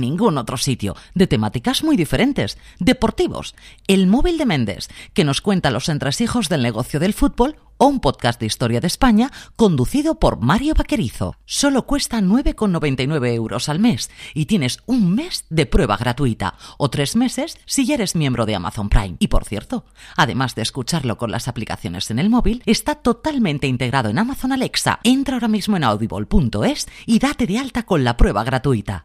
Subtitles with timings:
[0.00, 3.54] ningún otro sitio, de temáticas muy diferentes, deportivos,
[3.86, 8.00] el móvil de Méndez, que nos cuenta los entresijos del negocio del fútbol, o un
[8.00, 11.36] podcast de historia de España conducido por Mario Vaquerizo.
[11.44, 17.16] Solo cuesta 9,99 euros al mes y tienes un mes de prueba gratuita o tres
[17.16, 19.16] meses si ya eres miembro de Amazon Prime.
[19.18, 19.84] Y por cierto,
[20.16, 25.00] además de escucharlo con las aplicaciones en el móvil, está totalmente integrado en Amazon Alexa.
[25.02, 29.04] Entra ahora mismo en audible.es y date de alta con la prueba gratuita.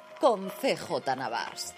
[0.21, 1.73] con CJ Navas.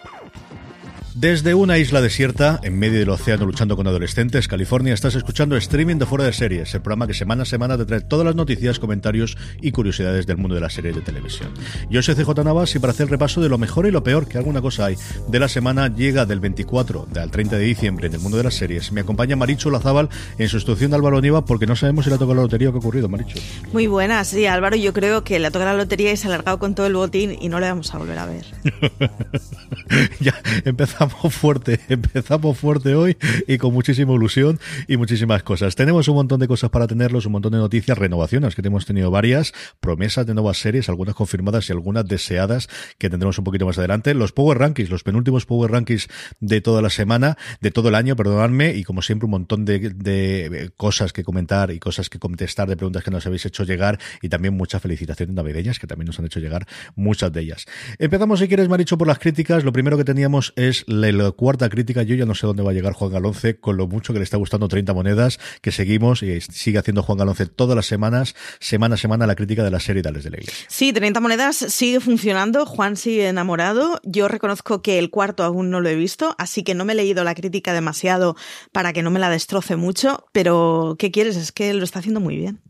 [1.14, 5.94] Desde una isla desierta, en medio del océano luchando con adolescentes, California, estás escuchando streaming
[5.94, 8.80] de Fuera de Series, el programa que semana a semana te trae todas las noticias,
[8.80, 11.54] comentarios y curiosidades del mundo de las series de televisión.
[11.88, 14.38] Yo soy CJ Navas y para hacer repaso de lo mejor y lo peor que
[14.38, 14.96] alguna cosa hay
[15.28, 18.54] de la semana, llega del 24 al 30 de diciembre en el mundo de las
[18.54, 18.90] series.
[18.90, 22.18] Me acompaña Marichu Lazábal en sustitución de Álvaro Niva porque no sabemos si le ha
[22.18, 23.38] tocado la lotería o qué ha ocurrido, Marichu.
[23.72, 26.30] Muy buenas, sí, Álvaro, yo creo que le ha tocado la lotería y se ha
[26.30, 28.33] alargado con todo el botín y no le vamos a volver a ver.
[30.20, 30.34] ya
[30.64, 34.58] empezamos fuerte, empezamos fuerte hoy y con muchísima ilusión
[34.88, 35.74] y muchísimas cosas.
[35.74, 39.10] Tenemos un montón de cosas para tenerlos, un montón de noticias, renovaciones, que hemos tenido
[39.10, 42.68] varias, promesas de nuevas series, algunas confirmadas y algunas deseadas
[42.98, 44.14] que tendremos un poquito más adelante.
[44.14, 46.08] Los Power Rankings, los penúltimos Power Rankings
[46.40, 49.78] de toda la semana, de todo el año, perdonadme, y como siempre un montón de,
[49.90, 53.98] de cosas que comentar y cosas que contestar, de preguntas que nos habéis hecho llegar
[54.22, 57.66] y también muchas felicitaciones navideñas que también nos han hecho llegar muchas de ellas.
[57.98, 59.64] Empezamos, si quieres, Maricho, por las críticas.
[59.64, 62.02] Lo primero que teníamos es la, cuarta crítica.
[62.02, 64.24] Yo ya no sé dónde va a llegar Juan Galonce, con lo mucho que le
[64.24, 68.94] está gustando 30 monedas, que seguimos y sigue haciendo Juan Galonce todas las semanas, semana
[68.94, 70.38] a semana, la crítica de la serie Dales de la.
[70.68, 74.00] Sí, 30 monedas sigue funcionando, Juan sigue enamorado.
[74.04, 76.96] Yo reconozco que el cuarto aún no lo he visto, así que no me he
[76.96, 78.36] leído la crítica demasiado
[78.72, 81.36] para que no me la destroce mucho, pero ¿qué quieres?
[81.36, 82.62] Es que lo está haciendo muy bien.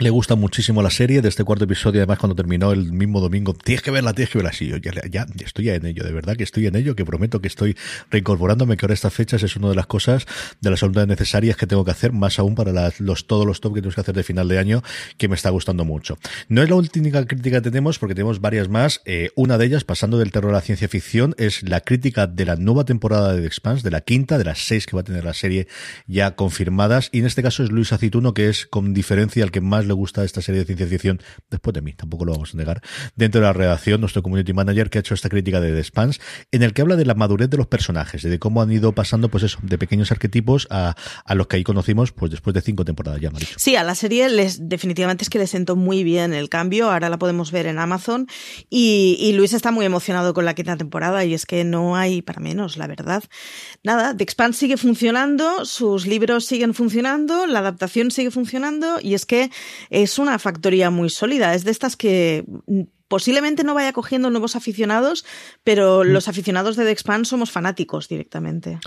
[0.00, 3.52] Le gusta muchísimo la serie de este cuarto episodio, además cuando terminó el mismo domingo,
[3.52, 4.68] tienes que verla, tienes que verla así.
[4.68, 7.48] Yo ya, ya estoy en ello, de verdad que estoy en ello, que prometo que
[7.48, 7.76] estoy
[8.08, 10.24] reincorporándome, que ahora estas fechas es una de las cosas,
[10.60, 13.74] de las voluntades necesarias que tengo que hacer, más aún para los, todos los top
[13.74, 14.84] que tenemos que hacer de final de año,
[15.16, 16.16] que me está gustando mucho.
[16.48, 19.02] No es la última crítica que tenemos, porque tenemos varias más.
[19.04, 22.44] Eh, una de ellas, pasando del terror a la ciencia ficción, es la crítica de
[22.44, 25.04] la nueva temporada de The Expanse, de la quinta, de las seis que va a
[25.04, 25.66] tener la serie
[26.06, 29.60] ya confirmadas, y en este caso es Luis Acituno, que es con diferencia el que
[29.60, 32.56] más le gusta esta serie de ciencia ficción, después de mí, tampoco lo vamos a
[32.56, 32.82] negar,
[33.16, 36.20] dentro de la redacción, nuestro community manager que ha hecho esta crítica de The Spans,
[36.52, 39.28] en el que habla de la madurez de los personajes, de cómo han ido pasando,
[39.28, 40.94] pues eso, de pequeños arquetipos a,
[41.24, 43.54] a los que ahí conocimos, pues después de cinco temporadas ya, Maricho.
[43.58, 47.08] Sí, a la serie les, definitivamente es que le sentó muy bien el cambio, ahora
[47.08, 48.26] la podemos ver en Amazon,
[48.70, 52.40] y, Luis está muy emocionado con la quinta temporada, y es que no hay para
[52.40, 53.22] menos, la verdad.
[53.84, 59.26] Nada, The Expanse sigue funcionando, sus libros siguen funcionando, la adaptación sigue funcionando, y es
[59.26, 59.50] que
[59.90, 61.54] es una factoría muy sólida.
[61.54, 62.44] Es de estas que
[63.08, 65.24] posiblemente no vaya cogiendo nuevos aficionados,
[65.64, 68.78] pero los aficionados de The Expanse somos fanáticos directamente.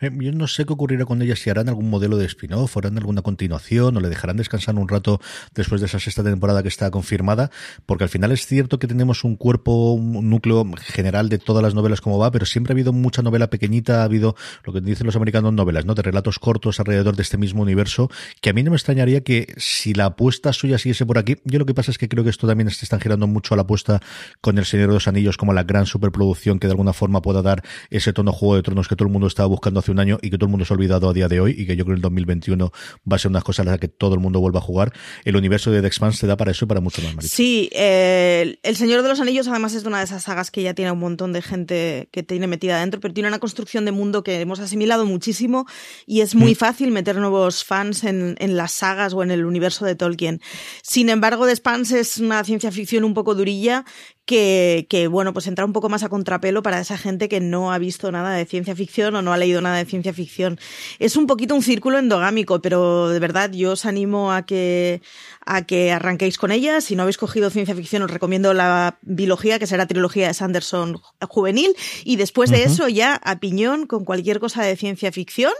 [0.00, 2.96] Eh, yo no sé qué ocurrirá con ella, si harán algún modelo de spin-off, harán
[2.96, 5.20] alguna continuación, o le dejarán descansar un rato
[5.54, 7.50] después de esa sexta temporada que está confirmada,
[7.86, 11.74] porque al final es cierto que tenemos un cuerpo, un núcleo general de todas las
[11.74, 15.06] novelas como va, pero siempre ha habido mucha novela pequeñita, ha habido lo que dicen
[15.06, 15.94] los americanos novelas, ¿no?
[15.94, 18.10] De relatos cortos alrededor de este mismo universo,
[18.40, 21.58] que a mí no me extrañaría que si la apuesta suya siguiese por aquí, yo
[21.58, 23.62] lo que pasa es que creo que esto también se están girando mucho a la
[23.62, 24.00] apuesta
[24.40, 27.42] con El Señor de los Anillos como la gran superproducción que de alguna forma pueda
[27.42, 30.00] dar ese tono Juego de Tronos que todo el mundo estaba buscando hace hace un
[30.00, 31.76] año y que todo el mundo se ha olvidado a día de hoy y que
[31.76, 32.72] yo creo que el 2021
[33.10, 34.92] va a ser una cosa a la que todo el mundo vuelva a jugar.
[35.24, 38.58] El universo de The Expanse te da para eso y para mucho más, Sí, eh,
[38.62, 40.98] El Señor de los Anillos además es una de esas sagas que ya tiene un
[40.98, 44.60] montón de gente que tiene metida adentro, pero tiene una construcción de mundo que hemos
[44.60, 45.66] asimilado muchísimo
[46.06, 46.56] y es muy mm.
[46.56, 50.40] fácil meter nuevos fans en, en, las sagas o en el universo de Tolkien.
[50.82, 53.84] Sin embargo, The Expanse es una ciencia ficción un poco durilla
[54.30, 57.72] que, que, bueno, pues entra un poco más a contrapelo para esa gente que no
[57.72, 60.60] ha visto nada de ciencia ficción o no ha leído nada de ciencia ficción.
[61.00, 65.02] Es un poquito un círculo endogámico, pero de verdad yo os animo a que,
[65.44, 66.80] a que arranquéis con ella.
[66.80, 71.00] Si no habéis cogido ciencia ficción, os recomiendo la biología, que será trilogía de Sanderson
[71.28, 71.74] juvenil,
[72.04, 75.52] y después de eso ya a piñón con cualquier cosa de ciencia ficción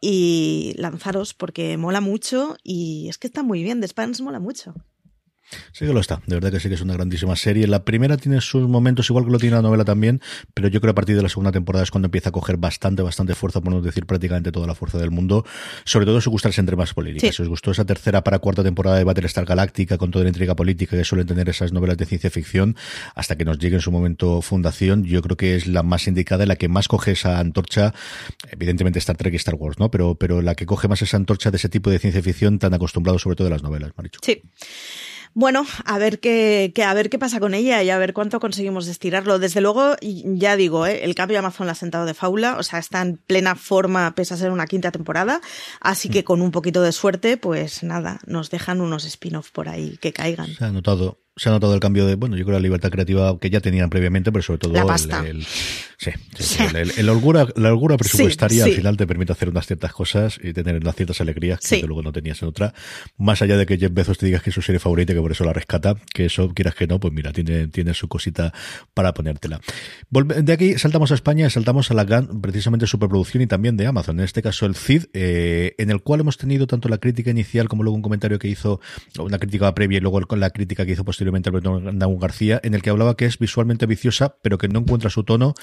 [0.00, 4.72] y lanzaros porque mola mucho y es que está muy bien, The Spans mola mucho.
[5.72, 7.66] Sí que lo está, de verdad que sí que es una grandísima serie.
[7.66, 10.20] La primera tiene sus momentos, igual que lo tiene la novela también,
[10.54, 12.56] pero yo creo que a partir de la segunda temporada es cuando empieza a coger
[12.56, 15.44] bastante, bastante fuerza, por no decir prácticamente toda la fuerza del mundo.
[15.84, 17.34] Sobre todo si gustarse entre más políticas.
[17.34, 20.54] Si os gustó esa tercera para cuarta temporada de Battlestar Galáctica, con toda la intriga
[20.56, 22.76] política que suelen tener esas novelas de ciencia ficción,
[23.14, 26.46] hasta que nos llegue en su momento fundación, yo creo que es la más indicada,
[26.46, 27.94] la que más coge esa antorcha,
[28.50, 29.90] evidentemente Star Trek y Star Wars, ¿no?
[29.90, 32.74] Pero, pero la que coge más esa antorcha de ese tipo de ciencia ficción tan
[32.74, 34.20] acostumbrado sobre todo de las novelas, Marichu.
[34.22, 34.42] Sí.
[35.36, 38.86] Bueno, a ver qué, a ver qué pasa con ella y a ver cuánto conseguimos
[38.86, 39.40] estirarlo.
[39.40, 41.04] Desde luego, ya digo, ¿eh?
[41.04, 44.14] el cambio de Amazon la ha sentado de faula, o sea, está en plena forma
[44.14, 45.40] pese a ser una quinta temporada,
[45.80, 46.24] así que mm.
[46.24, 50.54] con un poquito de suerte, pues nada, nos dejan unos spin-off por ahí que caigan.
[50.54, 53.36] Se ha notado, se ha notado el cambio de, bueno, yo creo la libertad creativa
[53.40, 55.26] que ya tenían previamente, pero sobre todo la pasta.
[55.26, 56.12] El, sí,
[56.96, 60.76] el, holgura, la holgura presupuestaria al final te permite hacer unas ciertas cosas y tener
[60.76, 62.72] unas ciertas alegrías que luego no tenías en otra.
[63.18, 65.22] Más allá de que Jeff Bezos te digas que es su serie favorita y que
[65.22, 68.52] por eso la rescata, que eso quieras que no, pues mira, tiene, tiene su cosita
[68.94, 69.60] para ponértela.
[70.10, 73.88] De aquí saltamos a España y saltamos a la GAN, precisamente superproducción y también de
[73.88, 77.32] Amazon, en este caso el CID, eh, en el cual hemos tenido tanto la crítica
[77.32, 78.80] inicial como luego un comentario que hizo,
[79.18, 82.82] una crítica previa y luego la crítica que hizo posteriormente posteriormente Alberto García, en el
[82.82, 85.54] que hablaba que es visualmente viciosa, pero que no encuentra su tono.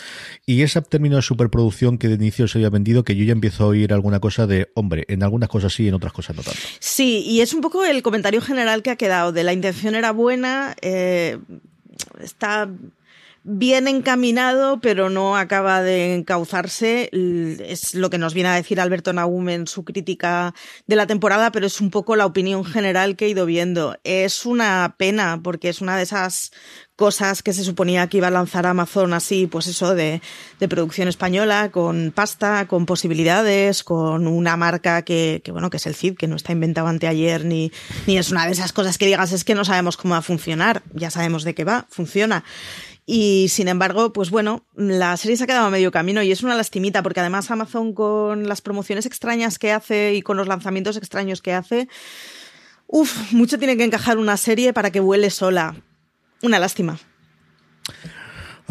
[0.46, 3.66] Y ese término de superproducción que de inicio se había vendido, que yo ya empiezo
[3.66, 6.60] a oír alguna cosa de, hombre, en algunas cosas sí, en otras cosas no tanto.
[6.80, 10.12] Sí, y es un poco el comentario general que ha quedado, de la intención era
[10.12, 11.38] buena, eh,
[12.20, 12.70] está
[13.44, 17.10] bien encaminado, pero no acaba de encauzarse.
[17.12, 20.54] Es lo que nos viene a decir Alberto Naum en su crítica
[20.88, 23.98] de la temporada, pero es un poco la opinión general que he ido viendo.
[24.04, 26.52] Es una pena, porque es una de esas
[26.96, 30.22] cosas que se suponía que iba a lanzar Amazon así, pues eso, de,
[30.60, 35.88] de producción española, con pasta, con posibilidades, con una marca que, que, bueno, que es
[35.88, 37.72] el CID, que no está inventado anteayer, ni,
[38.06, 40.22] ni es una de esas cosas que digas, es que no sabemos cómo va a
[40.22, 42.44] funcionar, ya sabemos de qué va, funciona.
[43.06, 46.44] Y sin embargo, pues bueno, la serie se ha quedado a medio camino y es
[46.44, 50.98] una lastimita porque además Amazon con las promociones extrañas que hace y con los lanzamientos
[50.98, 51.88] extraños que hace,
[52.88, 55.76] uff, mucho tiene que encajar una serie para que vuele sola.
[56.44, 57.00] Una lástima.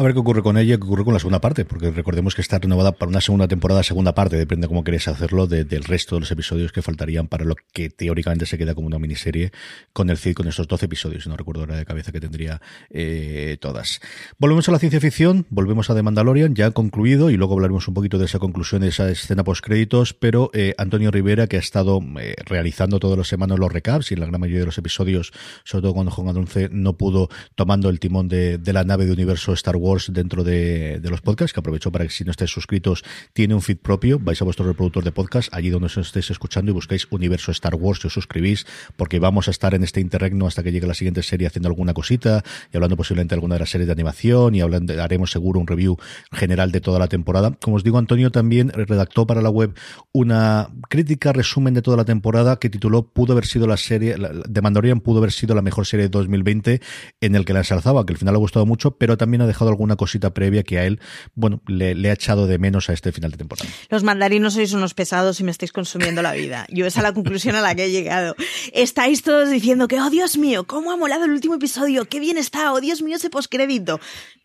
[0.01, 2.41] A ver qué ocurre con ella, qué ocurre con la segunda parte, porque recordemos que
[2.41, 6.15] está renovada para una segunda temporada, segunda parte, depende de cómo queréis hacerlo, del resto
[6.15, 9.51] de los episodios que faltarían para lo que teóricamente se queda como una miniserie
[9.93, 13.57] con el CID, con estos 12 episodios, no recuerdo ahora de cabeza que tendría eh,
[13.61, 14.01] todas.
[14.39, 17.93] Volvemos a la ciencia ficción, volvemos a The Mandalorian, ya concluido, y luego hablaremos un
[17.93, 21.59] poquito de esa conclusión, de esa escena post créditos, pero eh, Antonio Rivera, que ha
[21.59, 24.79] estado eh, realizando todas las semanas los recaps y en la gran mayoría de los
[24.79, 25.31] episodios,
[25.63, 29.11] sobre todo cuando Juan Adonce no pudo tomando el timón de, de la nave de
[29.11, 33.03] universo Star Wars, dentro de, los podcasts, que aprovecho para que si no estáis suscritos,
[33.33, 36.71] tiene un feed propio, vais a vuestro reproductor de podcast, allí donde os estéis escuchando
[36.71, 40.47] y buscáis Universo Star Wars y os suscribís, porque vamos a estar en este interregno
[40.47, 43.59] hasta que llegue la siguiente serie haciendo alguna cosita y hablando posiblemente de alguna de
[43.59, 45.97] las series de animación y hablando, haremos seguro un review
[46.31, 47.51] general de toda la temporada.
[47.61, 49.73] Como os digo, Antonio también redactó para la web
[50.13, 54.61] una crítica resumen de toda la temporada que tituló Pudo haber sido la serie, de
[54.61, 56.81] Mandalorian pudo haber sido la mejor serie de 2020
[57.21, 59.47] en el que la ensalzaba, que al final le ha gustado mucho, pero también ha
[59.47, 60.99] dejado alguna cosita previa que a él,
[61.35, 63.69] bueno, le, ha echado de menos a este final de temporada.
[63.89, 66.65] Los mandarinos sois unos pesados y me estáis consumiendo la vida.
[66.69, 68.35] Yo esa es la conclusión a la que he llegado.
[68.73, 72.37] Estáis todos diciendo que, oh Dios mío, cómo ha molado el último episodio, qué bien
[72.37, 73.99] está, oh Dios mío ese postcrédito.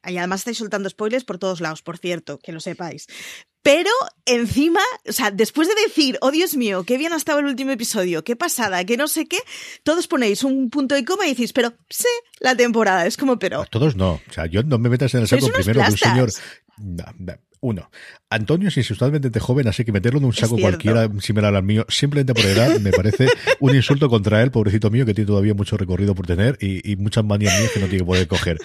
[0.04, 3.06] Y además estáis soltando spoilers por todos lados, por cierto, que lo sepáis.
[3.66, 3.90] Pero
[4.26, 7.72] encima, o sea, después de decir, oh Dios mío, qué bien ha estado el último
[7.72, 9.38] episodio, qué pasada, que no sé qué,
[9.82, 12.06] todos ponéis un punto y coma y decís, pero sé
[12.38, 13.06] la temporada.
[13.06, 13.64] Es como, pero.
[13.64, 14.20] todos no.
[14.28, 16.30] O sea, yo no me metas en el saco primero de un señor.
[17.60, 17.90] Uno,
[18.30, 22.34] Antonio es insustancialmente joven, así que meterlo en un saco cualquiera similar al mío, simplemente
[22.34, 23.26] por edad, me parece
[23.58, 26.94] un insulto contra él, pobrecito mío, que tiene todavía mucho recorrido por tener y, y
[26.94, 28.58] muchas manías mías que no tiene que poder coger.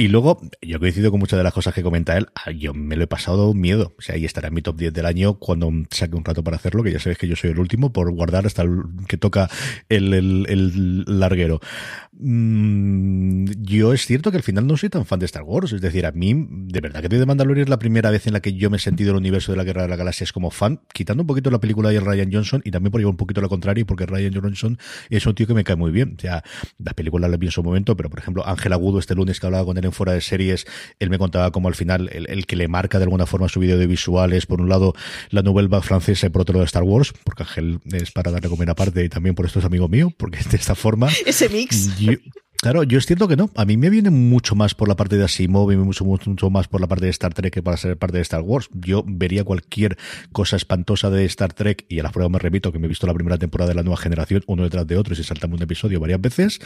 [0.00, 2.28] Y luego, yo coincido con muchas de las cosas que comenta él.
[2.36, 3.96] Ah, yo me lo he pasado miedo.
[3.98, 6.56] O sea, ahí estará en mi top 10 del año cuando saque un rato para
[6.56, 9.50] hacerlo, que ya sabes que yo soy el último por guardar hasta el que toca
[9.88, 11.58] el, el, el larguero.
[12.12, 15.72] Mm, yo es cierto que al final no soy tan fan de Star Wars.
[15.72, 18.40] Es decir, a mí, de verdad que de Mandalorian es la primera vez en la
[18.40, 20.80] que yo me he sentido el universo de la Guerra de las Galaxias como fan,
[20.92, 23.48] quitando un poquito la película de Ryan Johnson y también por llevar un poquito lo
[23.48, 24.78] contrario, porque Ryan Johnson
[25.10, 26.14] es un tío que me cae muy bien.
[26.16, 26.44] O sea,
[26.78, 29.46] la película la vi en su momento, pero por ejemplo, Ángel Agudo este lunes que
[29.46, 30.66] hablaba con él en fuera de series,
[30.98, 33.78] él me contaba como al final el, que le marca de alguna forma su vídeo
[33.78, 34.94] de visuales, por un lado
[35.30, 38.70] la novela francesa y por otro lado Star Wars, porque Ángel es para darle comer
[38.70, 41.08] aparte y también por esto es amigo mío, porque de esta forma...
[41.26, 41.90] Ese mix.
[42.60, 43.50] Claro, yo es cierto que no.
[43.54, 46.66] A mí me viene mucho más por la parte de Asimov y mucho, mucho más
[46.66, 48.68] por la parte de Star Trek que para ser parte de Star Wars.
[48.74, 49.96] Yo vería cualquier
[50.32, 53.06] cosa espantosa de Star Trek y a la prueba me repito que me he visto
[53.06, 55.62] la primera temporada de la nueva generación uno detrás de otro y se salta un
[55.62, 56.58] episodio varias veces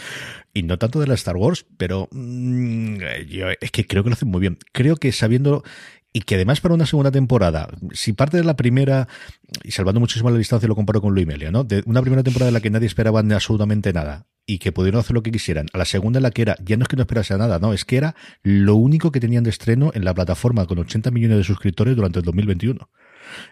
[0.55, 2.97] y no tanto de la Star Wars, pero mmm,
[3.29, 4.57] yo es que creo que lo hacen muy bien.
[4.73, 5.63] Creo que sabiendo
[6.15, 9.09] y que además para una segunda temporada, si parte de la primera,
[9.63, 11.65] y salvando muchísimo la distancia lo comparo con Luis Melia, ¿no?
[11.65, 15.15] De una primera temporada en la que nadie esperaba absolutamente nada y que pudieron hacer
[15.15, 17.37] lo que quisieran, a la segunda la que era, ya no es que no esperase
[17.39, 20.79] nada, no, es que era lo único que tenían de estreno en la plataforma con
[20.79, 22.89] 80 millones de suscriptores durante el 2021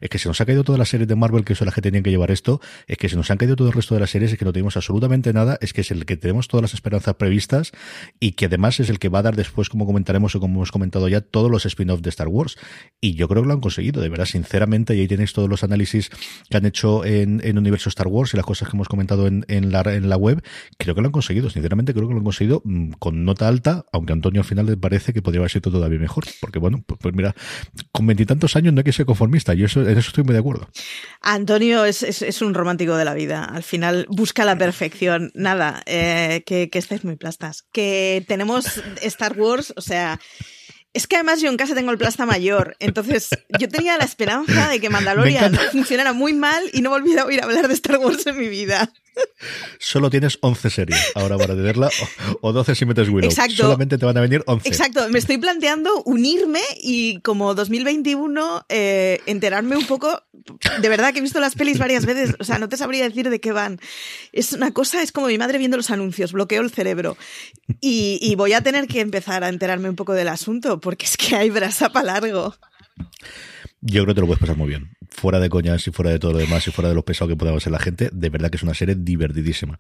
[0.00, 1.82] es que se nos ha caído todas las series de Marvel que son las que
[1.82, 4.10] tenían que llevar esto, es que se nos han caído todo el resto de las
[4.10, 6.75] series, es que no tenemos absolutamente nada, es que es el que tenemos todas las
[6.75, 7.72] esperanzas previstas
[8.18, 10.72] y que además es el que va a dar después, como comentaremos o como hemos
[10.72, 12.56] comentado ya, todos los spin-offs de Star Wars.
[13.00, 15.64] Y yo creo que lo han conseguido, de verdad, sinceramente, y ahí tenéis todos los
[15.64, 16.10] análisis
[16.49, 19.44] que han hecho en, en Universo Star Wars y las cosas que hemos comentado en,
[19.49, 20.42] en, la, en la web,
[20.78, 23.84] creo que lo han conseguido, sinceramente creo que lo han conseguido mm, con nota alta,
[23.92, 26.99] aunque Antonio al final le parece que podría haber sido todavía mejor, porque bueno, pues,
[27.00, 27.34] pues mira,
[27.92, 30.40] con veintitantos años no hay que ser conformista, yo eso, en eso estoy muy de
[30.40, 30.68] acuerdo.
[31.20, 33.44] Antonio es, es, es, un romántico de la vida.
[33.44, 35.30] Al final busca la perfección.
[35.34, 37.64] Nada, eh, que, que estáis muy plastas.
[37.72, 40.20] Que tenemos Star Wars, o sea.
[40.92, 43.28] Es que además yo en casa tengo el plasta mayor, entonces
[43.60, 47.40] yo tenía la esperanza de que Mandalorian funcionara muy mal y no volviera a oír
[47.40, 48.92] hablar de Star Wars en mi vida.
[49.78, 51.90] Solo tienes 11 series ahora para tenerla
[52.42, 53.30] o, 12 si metes Willow.
[53.30, 53.56] Exacto.
[53.56, 54.68] Solamente te van a venir 11.
[54.68, 55.08] Exacto.
[55.08, 60.22] Me estoy planteando unirme y como 2021 eh, enterarme un poco.
[60.80, 62.36] De verdad que he visto las pelis varias veces.
[62.38, 63.80] O sea, no te sabría decir de qué van.
[64.32, 66.32] Es una cosa, es como mi madre viendo los anuncios.
[66.32, 67.16] Bloqueo el cerebro.
[67.80, 71.16] Y, y voy a tener que empezar a enterarme un poco del asunto porque es
[71.16, 72.54] que hay brasa para largo.
[73.82, 74.96] Yo creo que te lo puedes pasar muy bien.
[75.08, 77.37] Fuera de coñas y fuera de todo lo demás y fuera de lo pesado que
[77.37, 79.78] pueda ser la gente, de verdad que es una serie divertidísima.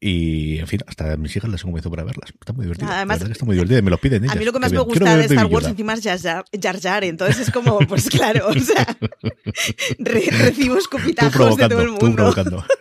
[0.00, 2.30] Y, en fin, hasta mis hijas las he convencido para verlas.
[2.38, 2.94] Está muy divertida.
[2.94, 4.36] Además, está muy divertida y me lo piden ellas.
[4.36, 7.48] A mí lo que más me gusta de Star Wars encima es Jar Jar, Entonces
[7.48, 8.86] es como, pues claro, o sea,
[9.98, 12.06] recibo escupitajos de todo el mundo.
[12.06, 12.64] Tú provocando.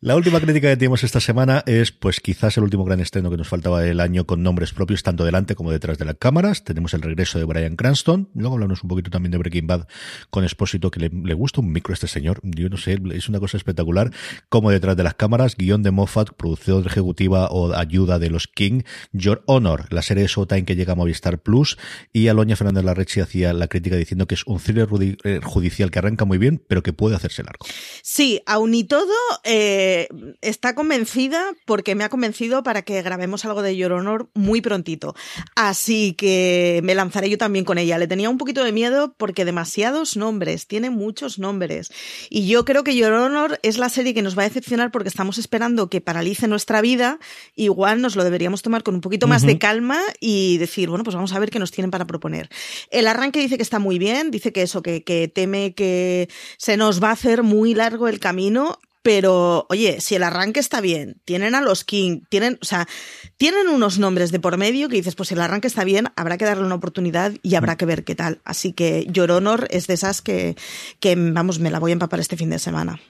[0.00, 3.36] La última crítica que tenemos esta semana es, pues quizás el último gran estreno que
[3.36, 6.64] nos faltaba del año con nombres propios tanto delante como detrás de las cámaras.
[6.64, 8.28] Tenemos el regreso de Brian Cranston.
[8.34, 9.88] Luego hablamos un poquito también de Breaking Bad
[10.30, 12.40] con Expósito, que le, gusta un micro a este señor.
[12.44, 14.12] Yo no sé, es una cosa espectacular.
[14.48, 18.82] Como detrás de las cámaras, guion de Moffat, producción ejecutiva o ayuda de los King,
[19.12, 21.78] Your Honor, la serie de Showtime que llega a Movistar Plus,
[22.12, 24.88] y Aloña Fernández Larrechi hacía la crítica diciendo que es un thriller
[25.24, 27.66] eh, judicial que arranca muy bien, pero que puede hacerse largo.
[28.02, 29.12] Sí, aun y todo,
[29.44, 30.08] eh
[30.40, 35.14] está convencida porque me ha convencido para que grabemos algo de Your Honor muy prontito.
[35.54, 37.98] Así que me lanzaré yo también con ella.
[37.98, 41.90] Le tenía un poquito de miedo porque demasiados nombres, tiene muchos nombres.
[42.30, 45.08] Y yo creo que Your Honor es la serie que nos va a decepcionar porque
[45.08, 47.18] estamos esperando que paralice nuestra vida.
[47.54, 51.14] Igual nos lo deberíamos tomar con un poquito más de calma y decir, bueno, pues
[51.14, 52.48] vamos a ver qué nos tienen para proponer.
[52.90, 56.28] El arranque dice que está muy bien, dice que eso, que, que teme que
[56.58, 60.80] se nos va a hacer muy largo el camino pero oye, si el arranque está
[60.80, 62.88] bien, tienen a los King, tienen, o sea,
[63.36, 66.36] tienen unos nombres de por medio que dices, pues si el arranque está bien, habrá
[66.38, 68.40] que darle una oportunidad y habrá que ver qué tal.
[68.44, 70.56] Así que Your Honor es de esas que,
[70.98, 73.00] que vamos, me la voy a empapar este fin de semana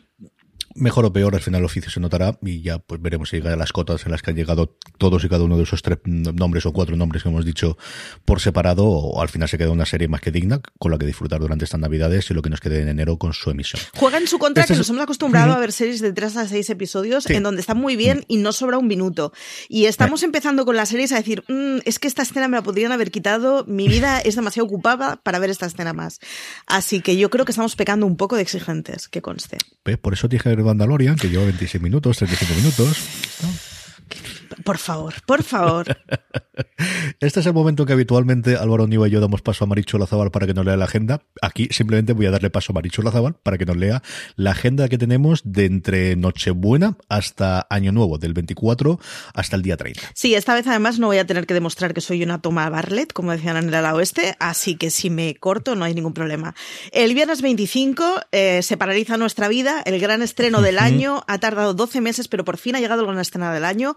[0.77, 3.53] mejor o peor, al final el oficio se notará y ya pues veremos si llega
[3.53, 5.99] a las cotas en las que han llegado todos y cada uno de esos tres
[6.05, 7.77] nombres o cuatro nombres que hemos dicho
[8.25, 11.07] por separado o al final se queda una serie más que digna con la que
[11.07, 13.81] disfrutar durante estas navidades y lo que nos quede en enero con su emisión.
[13.95, 16.47] Juega en su contra este que nos hemos acostumbrado a ver series de tres a
[16.49, 19.33] seis episodios en donde están muy bien y no sobra un minuto.
[19.69, 22.63] Y estamos empezando con las series a decir, mm, es que esta escena me la
[22.63, 26.21] podrían haber quitado, mi vida es demasiado ocupada para ver esta escena más.
[26.67, 29.59] Así que yo creo que estamos pecando un poco de exigentes, que conste.
[30.01, 32.99] Por eso dije Mandalorian, que lleva 26 minutos, 35 minutos.
[34.65, 35.87] Por favor, por favor.
[37.21, 40.31] Este es el momento que habitualmente Álvaro Niva y yo damos paso a Marichu Lazabal
[40.31, 41.23] para que nos lea la agenda.
[41.43, 44.03] Aquí simplemente voy a darle paso a Marichu Lazabal para que nos lea
[44.37, 48.99] la agenda que tenemos de entre Nochebuena hasta Año Nuevo, del 24
[49.35, 50.01] hasta el día 30.
[50.15, 53.13] Sí, esta vez además no voy a tener que demostrar que soy una toma Barlet,
[53.13, 56.55] como decían en el ala oeste, así que si me corto no hay ningún problema.
[56.93, 61.75] El viernes 25 eh, se paraliza nuestra vida, el gran estreno del año, ha tardado
[61.75, 63.97] 12 meses, pero por fin ha llegado el gran estreno del año.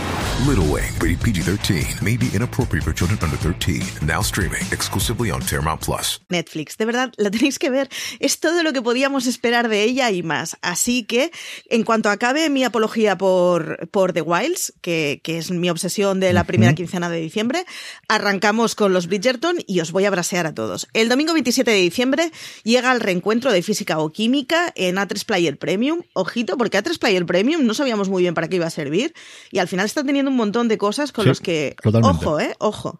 [0.39, 4.07] Little Wing, rated PG 13, may be inappropriate for children under 13.
[4.07, 6.19] Now streaming exclusively on Paramount Plus.
[6.29, 6.77] Netflix.
[6.77, 7.89] De verdad, la tenéis que ver.
[8.19, 10.57] Es todo lo que podíamos esperar de ella y más.
[10.63, 11.31] Así que,
[11.69, 16.33] en cuanto acabe mi apología por, por The Wilds, que, que es mi obsesión de
[16.33, 17.65] la primera quincena de diciembre,
[18.07, 20.87] arrancamos con los Bridgerton y os voy a brasear a todos.
[20.93, 22.31] El domingo 27 de diciembre
[22.63, 26.01] llega el reencuentro de física o química en A3 Player Premium.
[26.13, 29.13] Ojito, porque A3 Player Premium no sabíamos muy bien para qué iba a servir
[29.51, 31.75] y al final está teniendo un montón de cosas con Sí, los que...
[31.81, 32.25] totalmente.
[32.25, 32.99] Ojo, eh, ojo.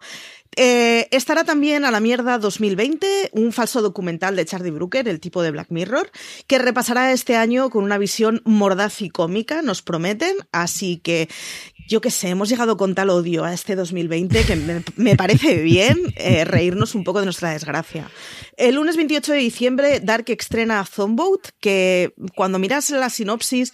[0.54, 5.42] Eh, estará también a la mierda 2020, un falso documental de Charlie Brooker, el tipo
[5.42, 6.10] de Black Mirror,
[6.46, 11.30] que repasará este año con una visión mordaz y cómica, nos prometen, así que
[11.92, 15.56] yo qué sé, hemos llegado con tal odio a este 2020 que me, me parece
[15.56, 18.10] bien eh, reírnos un poco de nuestra desgracia.
[18.56, 23.72] El lunes 28 de diciembre, Dark estrena Zomboat, que cuando miras la sinopsis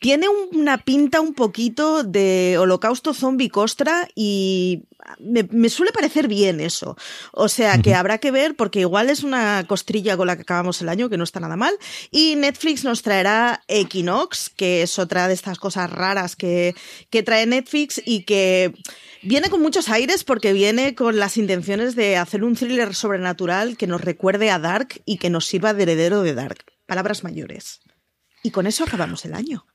[0.00, 4.82] tiene una pinta un poquito de holocausto zombie costra y
[5.18, 6.96] me, me suele parecer bien eso.
[7.32, 10.80] O sea que habrá que ver porque igual es una costrilla con la que acabamos
[10.80, 11.74] el año, que no está nada mal.
[12.10, 16.74] Y Netflix nos traerá Equinox, que es otra de estas cosas raras que,
[17.10, 17.59] que trae Netflix
[18.04, 18.74] y que
[19.22, 23.86] viene con muchos aires porque viene con las intenciones de hacer un thriller sobrenatural que
[23.86, 26.64] nos recuerde a Dark y que nos sirva de heredero de Dark.
[26.86, 27.80] Palabras mayores.
[28.42, 29.66] Y con eso acabamos el año.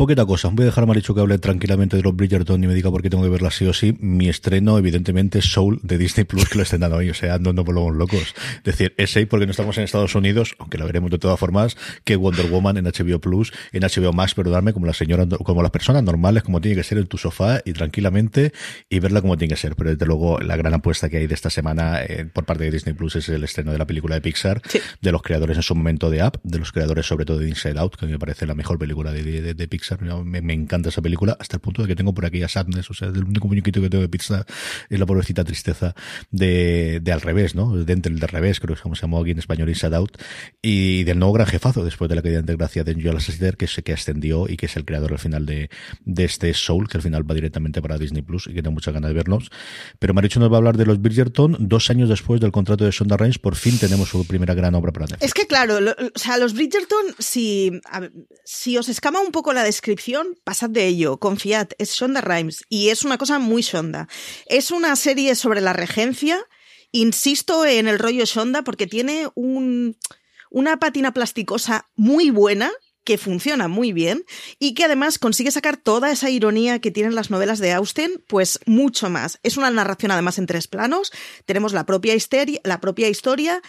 [0.00, 0.48] Poquita cosa.
[0.48, 3.02] Voy a dejar a Marichu que hable tranquilamente de los Bridgerton y me diga por
[3.02, 3.98] qué tengo que verla sí o sí.
[4.00, 7.10] Mi estreno, evidentemente, Soul de Disney Plus, que lo he estrenado hoy.
[7.10, 8.34] O sea, no nos volvamos locos.
[8.56, 11.38] Es decir, es ahí porque no estamos en Estados Unidos, aunque la veremos de todas
[11.38, 15.60] formas, que Wonder Woman en HBO Plus, en HBO Max, perdonadme, como las señoras, como
[15.60, 18.54] las personas normales, como tiene que ser en tu sofá y tranquilamente
[18.88, 19.76] y verla como tiene que ser.
[19.76, 22.70] Pero desde luego, la gran apuesta que hay de esta semana eh, por parte de
[22.70, 24.62] Disney Plus es el estreno de la película de Pixar,
[25.02, 27.78] de los creadores en su momento de Up, de los creadores sobre todo de Inside
[27.78, 29.89] Out, que a mí me parece la mejor película de, de, de Pixar.
[29.98, 32.90] Me, me encanta esa película, hasta el punto de que tengo por aquí a Sadness,
[32.90, 34.44] o sea, el único muñequito que tengo de pizza
[34.88, 35.94] es la pobrecita tristeza
[36.30, 37.76] de, de al revés, ¿no?
[37.76, 39.96] De entre el de revés, creo que es como se llamó aquí en español Inside
[39.96, 40.18] Out,
[40.62, 43.64] y del nuevo gran jefazo después de la caída de gracia de Joel Lasseter, que
[43.66, 45.70] es que ascendió y que es el creador al final de,
[46.04, 48.92] de este Soul, que al final va directamente para Disney Plus y que tengo muchas
[48.94, 49.50] ganas de verlos.
[49.98, 52.90] Pero Marichu nos va a hablar de los Bridgerton, dos años después del contrato de
[52.90, 55.24] Shonda Rhimes, por fin tenemos su primera gran obra para Netflix.
[55.26, 58.08] Es que claro, lo- o sea, los Bridgerton, si, a
[58.44, 62.90] si os escama un poco la descripción, pasad de ello, confiad, es Shonda Rhimes y
[62.90, 64.08] es una cosa muy Shonda.
[64.44, 66.38] Es una serie sobre la regencia,
[66.92, 69.96] insisto en el rollo Shonda porque tiene un,
[70.50, 72.70] una patina plasticosa muy buena
[73.04, 74.26] que funciona muy bien
[74.58, 78.60] y que además consigue sacar toda esa ironía que tienen las novelas de Austen, pues
[78.66, 79.40] mucho más.
[79.42, 81.10] Es una narración además en tres planos.
[81.46, 82.14] Tenemos la propia,
[82.64, 83.62] la propia historia,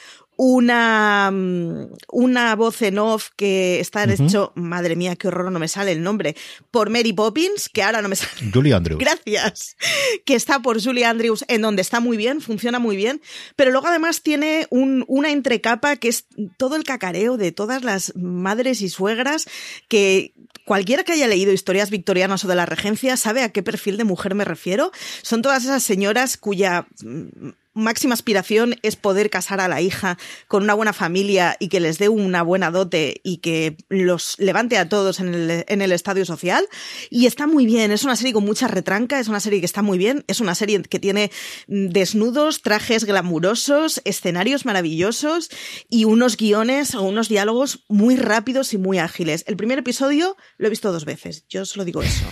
[0.43, 5.67] una, mm, una voz en off que está hecho, madre mía, qué horror, no me
[5.67, 6.36] sale el nombre,
[6.71, 8.49] por Mary Poppins, que ahora no me sale.
[8.51, 8.99] Julie Andrews.
[8.99, 9.77] Gracias.
[10.25, 13.21] Que está por Julie Andrews, en donde está muy bien, funciona muy bien.
[13.56, 16.25] Pero luego además tiene un- una entrecapa que es
[16.58, 19.45] todo el cacareo de todas las madres y suegras
[19.89, 20.34] que
[20.65, 24.06] cualquiera que haya leído historias victorianas o de la regencia sabe a qué perfil de
[24.06, 24.91] mujer me refiero.
[25.21, 30.63] Son todas esas señoras cuya mm, máxima aspiración es poder casar a la hija con
[30.63, 34.89] una buena familia y que les dé una buena dote y que los levante a
[34.89, 36.65] todos en el, en el estadio social.
[37.10, 39.81] Y está muy bien, es una serie con mucha retranca, es una serie que está
[39.81, 41.31] muy bien, es una serie que tiene
[41.67, 45.49] mm, desnudos, trajes glamurosos, escenarios maravillosos
[45.89, 49.43] y unos guiones o unos diálogos muy rápidos y muy ágiles.
[49.47, 52.25] El primer episodio lo he visto dos veces, yo solo digo eso.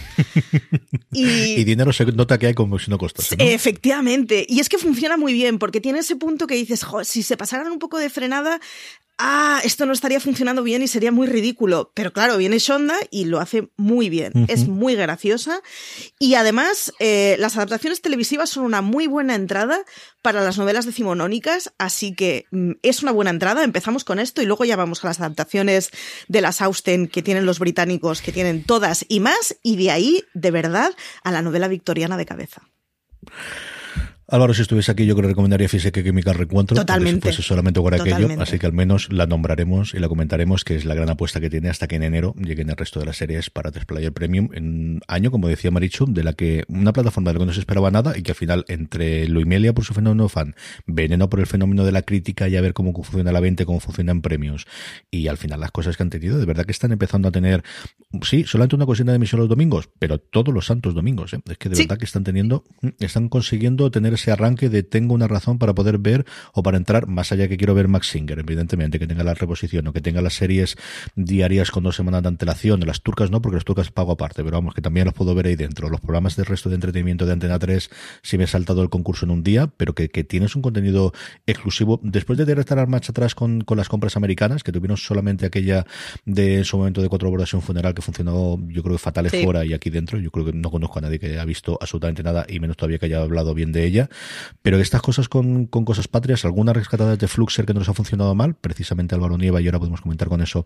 [1.14, 1.26] y,
[1.60, 3.38] y, dinero se nota que hay como si no costase.
[3.38, 3.44] ¿no?
[3.44, 7.38] Efectivamente, y es que funciona muy bien, porque tiene ese punto que dices, si se
[7.38, 8.60] pasaran un poco de frenada,
[9.20, 11.92] ah, esto no estaría funcionando bien y sería muy ridículo.
[11.94, 14.32] Pero claro, viene Shonda y lo hace muy bien.
[14.34, 14.46] Uh -huh.
[14.48, 15.62] Es muy graciosa.
[16.18, 19.84] Y además, eh, las adaptaciones televisivas son una muy buena entrada
[20.22, 23.64] para las novelas decimonónicas, así que mm, es una buena entrada.
[23.64, 25.92] Empezamos con esto y luego ya vamos a las adaptaciones
[26.28, 30.24] de las Austen que tienen los británicos, que tienen todas y más, y de ahí,
[30.34, 32.62] de verdad, a la novela victoriana de cabeza.
[34.32, 36.76] Álvaro, si estuviese aquí, yo creo que recomendaría Física Química Recuentro.
[36.76, 37.34] Totalmente.
[37.34, 38.44] Si solamente por aquello, Totalmente.
[38.44, 41.50] así que al menos la nombraremos y la comentaremos, que es la gran apuesta que
[41.50, 45.02] tiene hasta que en enero lleguen el resto de las series para Player Premium en
[45.08, 47.90] año, como decía Marichu, de la que una plataforma de la que no se esperaba
[47.90, 51.84] nada y que al final, entre Luimelia por su fenómeno fan, Veneno por el fenómeno
[51.84, 54.68] de la crítica y a ver cómo funciona la venta, cómo funciona en premios,
[55.10, 57.64] y al final las cosas que han tenido, de verdad que están empezando a tener,
[58.22, 61.40] sí, solamente una cocina de emisión los domingos, pero todos los santos domingos, ¿eh?
[61.50, 61.84] es que de sí.
[61.84, 62.64] verdad que están teniendo,
[63.00, 67.08] están consiguiendo tener ese arranque de tengo una razón para poder ver o para entrar,
[67.08, 70.22] más allá que quiero ver Max Singer, evidentemente, que tenga la reposición o que tenga
[70.22, 70.76] las series
[71.16, 74.58] diarias con dos semanas de antelación, las turcas no, porque las turcas pago aparte, pero
[74.58, 75.90] vamos, que también las puedo ver ahí dentro.
[75.90, 77.90] Los programas del resto de entretenimiento de Antena 3,
[78.22, 81.14] si me he saltado el concurso en un día, pero que, que tienes un contenido
[81.46, 82.00] exclusivo.
[82.04, 85.86] Después de estar marcha atrás con, con las compras americanas, que tuvieron solamente aquella
[86.26, 89.30] de en su momento de cuatro horas un funeral que funcionó, yo creo que fatal
[89.30, 89.44] sí.
[89.44, 92.24] fuera y aquí dentro, yo creo que no conozco a nadie que haya visto absolutamente
[92.24, 94.09] nada y menos todavía que haya hablado bien de ella
[94.62, 98.34] pero estas cosas con, con cosas patrias, algunas rescatadas de Fluxer que nos ha funcionado
[98.36, 100.66] mal, precisamente Álvaro Nieva, y ahora podemos comentar con eso,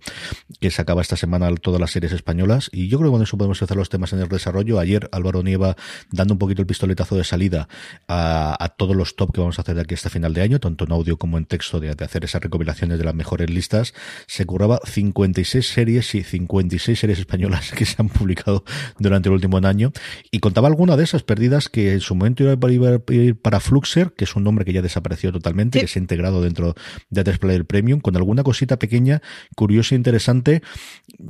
[0.60, 3.38] que se acaba esta semana todas las series españolas, y yo creo que con eso
[3.38, 4.79] podemos hacer los temas en el desarrollo.
[4.79, 5.75] Ayer Álvaro Nieva
[6.12, 7.67] dando un poquito el pistoletazo de salida
[8.08, 10.60] a, a todos los top que vamos a hacer de aquí hasta final de año,
[10.60, 13.93] tanto en audio como en texto, de, de hacer esas recopilaciones de las mejores listas,
[14.27, 18.63] se curraba 56 series y 56 series españolas que se han publicado
[18.99, 19.91] durante el último año,
[20.32, 22.53] y contaba alguna de esas perdidas que en su momento iba
[22.89, 25.86] a ir para Fluxer, que es un nombre que ya desapareció totalmente, sí.
[25.86, 26.76] que se ha integrado dentro
[27.10, 29.22] de Display Premium, con alguna cosita pequeña,
[29.56, 30.62] curiosa e interesante.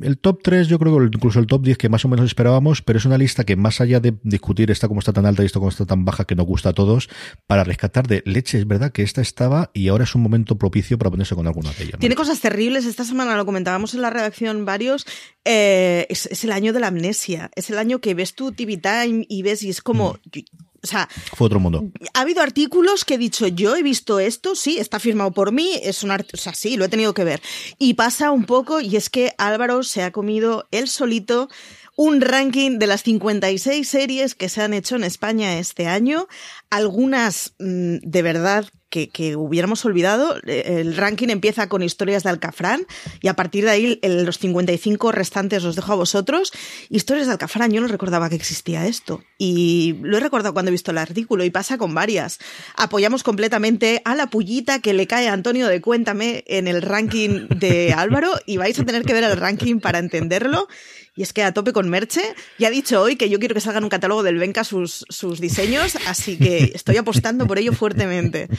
[0.02, 2.82] El top 3, yo creo que incluso el top 10 que más o menos esperábamos,
[2.82, 5.46] pero es una lista que más allá de discutir esta como está tan alta y
[5.46, 7.10] esto como está tan baja que nos gusta a todos,
[7.48, 10.98] para rescatar de leche, es verdad que esta estaba y ahora es un momento propicio
[10.98, 12.00] para ponerse con alguna de ellas.
[12.00, 15.06] Tiene cosas terribles, esta semana lo comentábamos en la redacción varios,
[15.46, 18.78] eh, es, es, el año de la amnesia, es el año que ves tu TV
[18.78, 20.14] Time y ves y es como...
[20.14, 20.40] Mm
[20.84, 21.92] o sea, fue otro mundo.
[22.14, 25.80] Ha habido artículos que he dicho, yo he visto esto, sí, está firmado por mí,
[25.82, 27.42] es un o sea, sí, lo he tenido que ver.
[27.80, 31.50] Y pasa un poco, y es que Álvaro se ha comido él solito
[31.96, 36.28] un ranking de las 56 series que se han hecho en España este año,
[36.70, 40.36] algunas mmm, de verdad que, que, hubiéramos olvidado.
[40.46, 42.86] El ranking empieza con historias de Alcafrán
[43.22, 46.54] y a partir de ahí el, los 55 restantes los dejo a vosotros.
[46.90, 50.72] Historias de Alcafrán, yo no recordaba que existía esto y lo he recordado cuando he
[50.72, 52.38] visto el artículo y pasa con varias.
[52.76, 57.48] Apoyamos completamente a la pullita que le cae a Antonio de Cuéntame en el ranking
[57.50, 60.68] de Álvaro y vais a tener que ver el ranking para entenderlo.
[61.16, 62.22] Y es que a tope con Merche.
[62.58, 65.40] Ya ha dicho hoy que yo quiero que salgan un catálogo del Benca sus, sus
[65.40, 68.50] diseños, así que estoy apostando por ello fuertemente.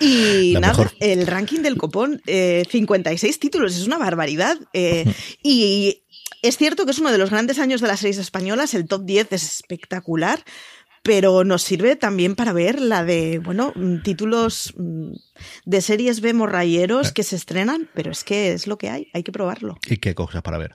[0.00, 0.92] Y La nada, mejor.
[1.00, 4.58] el ranking del copón, eh, 56 títulos, es una barbaridad.
[4.72, 5.04] Eh,
[5.42, 6.02] y
[6.42, 9.04] es cierto que es uno de los grandes años de las series españolas, el top
[9.04, 10.44] 10 es espectacular,
[11.02, 14.74] pero nos sirve también para ver la de, bueno, títulos
[15.66, 19.22] de series B morrayeros que se estrenan, pero es que es lo que hay, hay
[19.22, 19.76] que probarlo.
[19.86, 20.74] Y qué cosas para ver.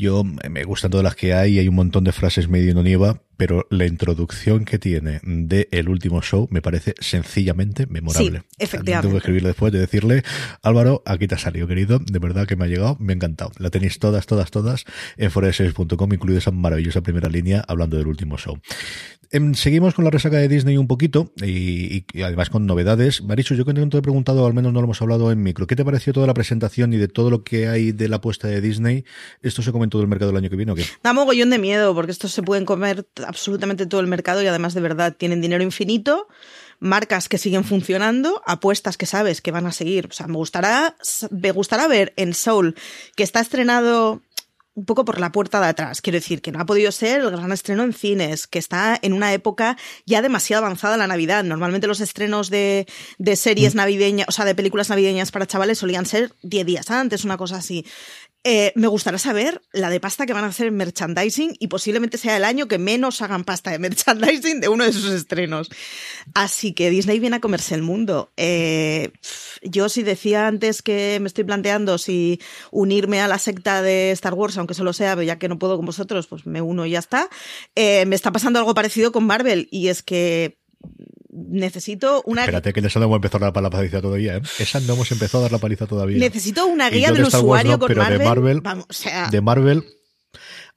[0.00, 3.20] Yo me gustan todas las que hay, hay un montón de frases medio no nieva,
[3.40, 8.40] pero la introducción que tiene de el último show me parece sencillamente memorable.
[8.40, 9.06] Sí, efectivamente.
[9.06, 10.24] Tengo que escribirle después de decirle,
[10.60, 13.50] Álvaro, aquí te ha salido, querido, de verdad que me ha llegado, me ha encantado.
[13.56, 14.84] La tenéis todas, todas, todas
[15.16, 18.58] en foreseries.com, incluida esa maravillosa primera línea hablando del último show.
[19.54, 23.22] Seguimos con la resaca de Disney un poquito y, y además con novedades.
[23.22, 25.76] Marichu, yo que te he preguntado, al menos no lo hemos hablado en micro, ¿qué
[25.76, 28.60] te pareció toda la presentación y de todo lo que hay de la apuesta de
[28.60, 29.04] Disney?
[29.40, 30.84] ¿Esto se come en todo el mercado el año que viene o qué?
[31.04, 34.74] Da mogollón de miedo porque estos se pueden comer absolutamente todo el mercado y además
[34.74, 36.28] de verdad tienen dinero infinito
[36.80, 40.06] marcas que siguen funcionando, apuestas que sabes que van a seguir.
[40.06, 40.96] O sea, me gustará,
[41.30, 42.74] me gustará ver en Soul,
[43.14, 44.22] que está estrenado
[44.74, 46.00] un poco por la puerta de atrás.
[46.00, 49.12] Quiero decir que no ha podido ser el gran estreno en cines, que está en
[49.12, 51.44] una época ya demasiado avanzada la Navidad.
[51.44, 52.86] Normalmente los estrenos de,
[53.18, 57.24] de series navideñas, o sea, de películas navideñas para chavales solían ser 10 días antes,
[57.24, 57.84] una cosa así.
[58.42, 62.16] Eh, me gustaría saber la de pasta que van a hacer en merchandising y posiblemente
[62.16, 65.68] sea el año que menos hagan pasta de merchandising de uno de sus estrenos.
[66.32, 68.32] Así que Disney viene a comerse el mundo.
[68.38, 69.12] Eh,
[69.62, 74.32] yo si decía antes que me estoy planteando si unirme a la secta de Star
[74.32, 76.98] Wars, aunque solo sea, ya que no puedo con vosotros, pues me uno y ya
[76.98, 77.28] está.
[77.74, 80.59] Eh, me está pasando algo parecido con Marvel y es que
[81.32, 84.42] necesito una Espérate que en esa no hemos empezado a dar la paliza todavía, ¿eh?
[84.58, 86.18] Esa no hemos empezado a dar la paliza todavía.
[86.18, 88.18] Necesito una guía del Wars usuario no, con pero Marvel.
[88.18, 89.84] de Marvel, Vamos, o sea, de Marvel,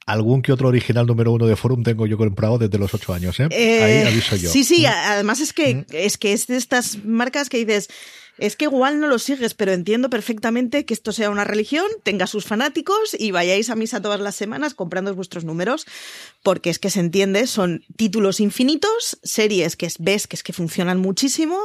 [0.06, 3.38] algún que otro original número uno de Forum tengo yo comprado desde los ocho años,
[3.40, 3.48] ¿eh?
[3.50, 4.50] eh, Ahí aviso yo.
[4.50, 4.86] Sí, sí, ¿Mm?
[4.86, 7.88] además es que, es que es de estas marcas que dices,
[8.38, 12.26] es que igual no lo sigues, pero entiendo perfectamente que esto sea una religión, tenga
[12.26, 15.86] sus fanáticos y vayáis a misa todas las semanas comprando vuestros números,
[16.42, 20.52] porque es que se entiende, son títulos infinitos, series que es- ves que es que
[20.52, 21.58] funcionan muchísimo,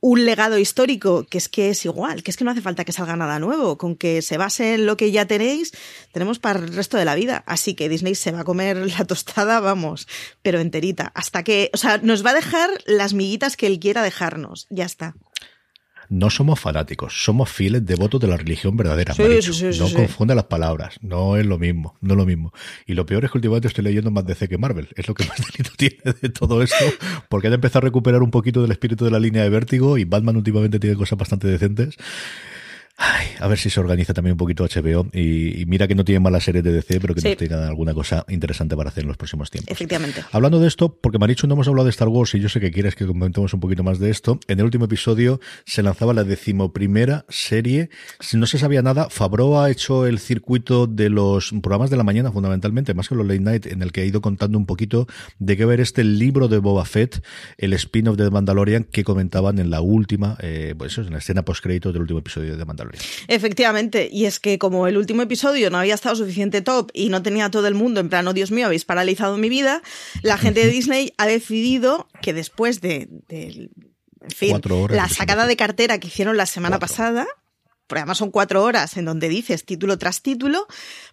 [0.00, 2.92] un legado histórico que es que es igual, que es que no hace falta que
[2.92, 5.72] salga nada nuevo, con que se base en lo que ya tenéis,
[6.12, 7.44] tenemos para el resto de la vida.
[7.46, 10.08] Así que Disney se va a comer la tostada, vamos,
[10.42, 14.02] pero enterita, hasta que, o sea, nos va a dejar las miguitas que él quiera
[14.02, 15.14] dejarnos, ya está.
[16.12, 19.14] No somos fanáticos, somos fieles devotos de la religión verdadera.
[19.14, 19.54] Sí, Marichu.
[19.54, 22.52] sí, sí, no confunda las palabras, no es lo mismo, no es lo mismo.
[22.86, 25.24] Y lo peor es que últimamente estoy leyendo más DC que Marvel, es lo que
[25.28, 26.84] más delito tiene de todo esto,
[27.30, 30.04] porque han empezado a recuperar un poquito del espíritu de la línea de Vértigo y
[30.04, 31.96] Batman últimamente tiene cosas bastante decentes.
[33.04, 36.04] Ay, a ver si se organiza también un poquito HBO y, y mira que no
[36.04, 37.28] tiene malas series de DC, pero que Sí.
[37.30, 39.72] nos tengan alguna cosa interesante para hacer en los próximos tiempos.
[39.72, 40.22] Efectivamente.
[40.30, 42.70] Hablando de esto, porque Marichu no hemos hablado de Star Wars y yo sé que
[42.70, 46.22] quieres que comentemos un poquito más de esto, en el último episodio se lanzaba la
[46.22, 47.90] decimoprimera serie.
[48.34, 52.30] No se sabía nada, Favreau ha hecho el circuito de los programas de la mañana
[52.30, 55.08] fundamentalmente, más que los late night, en el que ha ido contando un poquito
[55.40, 57.24] de qué ver este libro de Boba Fett,
[57.58, 61.18] el spin-off de The Mandalorian que comentaban en la última, eh, pues eso, en la
[61.18, 62.91] escena post del último episodio de Mandalorian.
[63.28, 67.22] Efectivamente, y es que como el último episodio no había estado suficiente top y no
[67.22, 69.82] tenía a todo el mundo en plan, oh Dios mío, habéis paralizado mi vida,
[70.22, 73.70] la gente de Disney ha decidido que después de, de-
[74.20, 76.88] en fin, Cuatro horas la sacada de cartera que hicieron la semana Cuatro.
[76.94, 77.26] pasada,
[77.86, 80.66] porque además son cuatro horas en donde dices título tras título,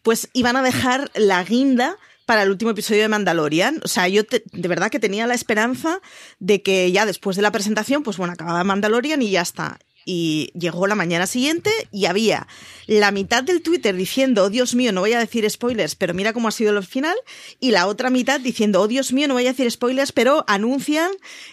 [0.03, 3.81] pues iban a dejar la guinda para el último episodio de Mandalorian.
[3.83, 5.99] O sea, yo te- de verdad que tenía la esperanza
[6.37, 9.79] de que ya después de la presentación, pues bueno, acababa Mandalorian y ya está.
[10.11, 12.47] Y llegó la mañana siguiente y había
[12.87, 16.33] la mitad del Twitter diciendo, oh Dios mío, no voy a decir spoilers, pero mira
[16.33, 17.15] cómo ha sido el final,
[17.59, 21.11] y la otra mitad diciendo, oh Dios mío, no voy a decir spoilers, pero anuncian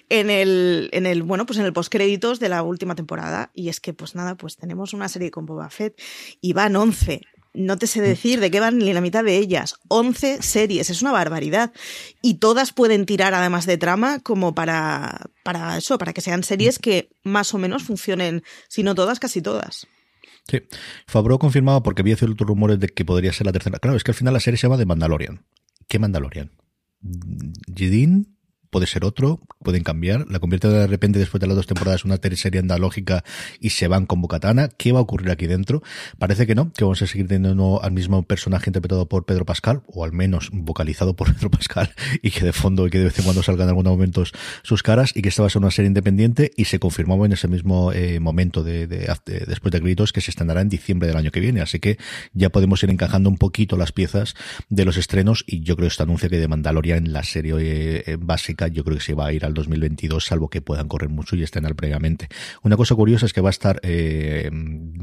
[0.08, 3.50] en el, en el, bueno, pues en el postcréditos de la última temporada.
[3.52, 6.00] Y es que, pues nada, pues tenemos una serie con Boba Fett
[6.40, 7.20] y van 11.
[7.56, 9.76] No te sé decir de qué van ni la mitad de ellas.
[9.88, 11.72] 11 series, es una barbaridad.
[12.22, 16.78] Y todas pueden tirar además de trama como para, para eso, para que sean series
[16.78, 19.86] que más o menos funcionen, si no todas, casi todas.
[20.48, 20.62] Sí.
[21.06, 23.78] Favreau confirmaba porque había ciertos rumores de que podría ser la tercera.
[23.78, 25.44] Claro, es que al final la serie se llama The Mandalorian.
[25.88, 26.52] ¿Qué Mandalorian?
[27.74, 28.35] ¿Jidin?
[28.76, 30.26] Puede ser otro, pueden cambiar.
[30.30, 33.24] La convierte de repente después de las dos temporadas en una serie andalógica
[33.58, 34.68] y se van con Bocatana.
[34.68, 35.82] ¿Qué va a ocurrir aquí dentro?
[36.18, 39.80] Parece que no, que vamos a seguir teniendo al mismo personaje interpretado por Pedro Pascal,
[39.86, 43.18] o al menos vocalizado por Pedro Pascal, y que de fondo y que de vez
[43.18, 45.70] en cuando salgan en algunos momentos sus caras, y que esta va a ser una
[45.70, 49.80] serie independiente, y se confirmaba en ese mismo eh, momento de, de- de- después de
[49.80, 51.62] gritos que se estrenará en diciembre del año que viene.
[51.62, 51.96] Así que
[52.34, 54.34] ya podemos ir encajando un poquito las piezas
[54.68, 58.02] de los estrenos, y yo creo que este anuncio que de Mandalorian, la serie eh,
[58.06, 58.16] eh,
[58.68, 61.42] yo creo que se va a ir al 2022, salvo que puedan correr mucho y
[61.42, 62.28] estrenar previamente.
[62.62, 64.50] Una cosa curiosa es que va a estar eh,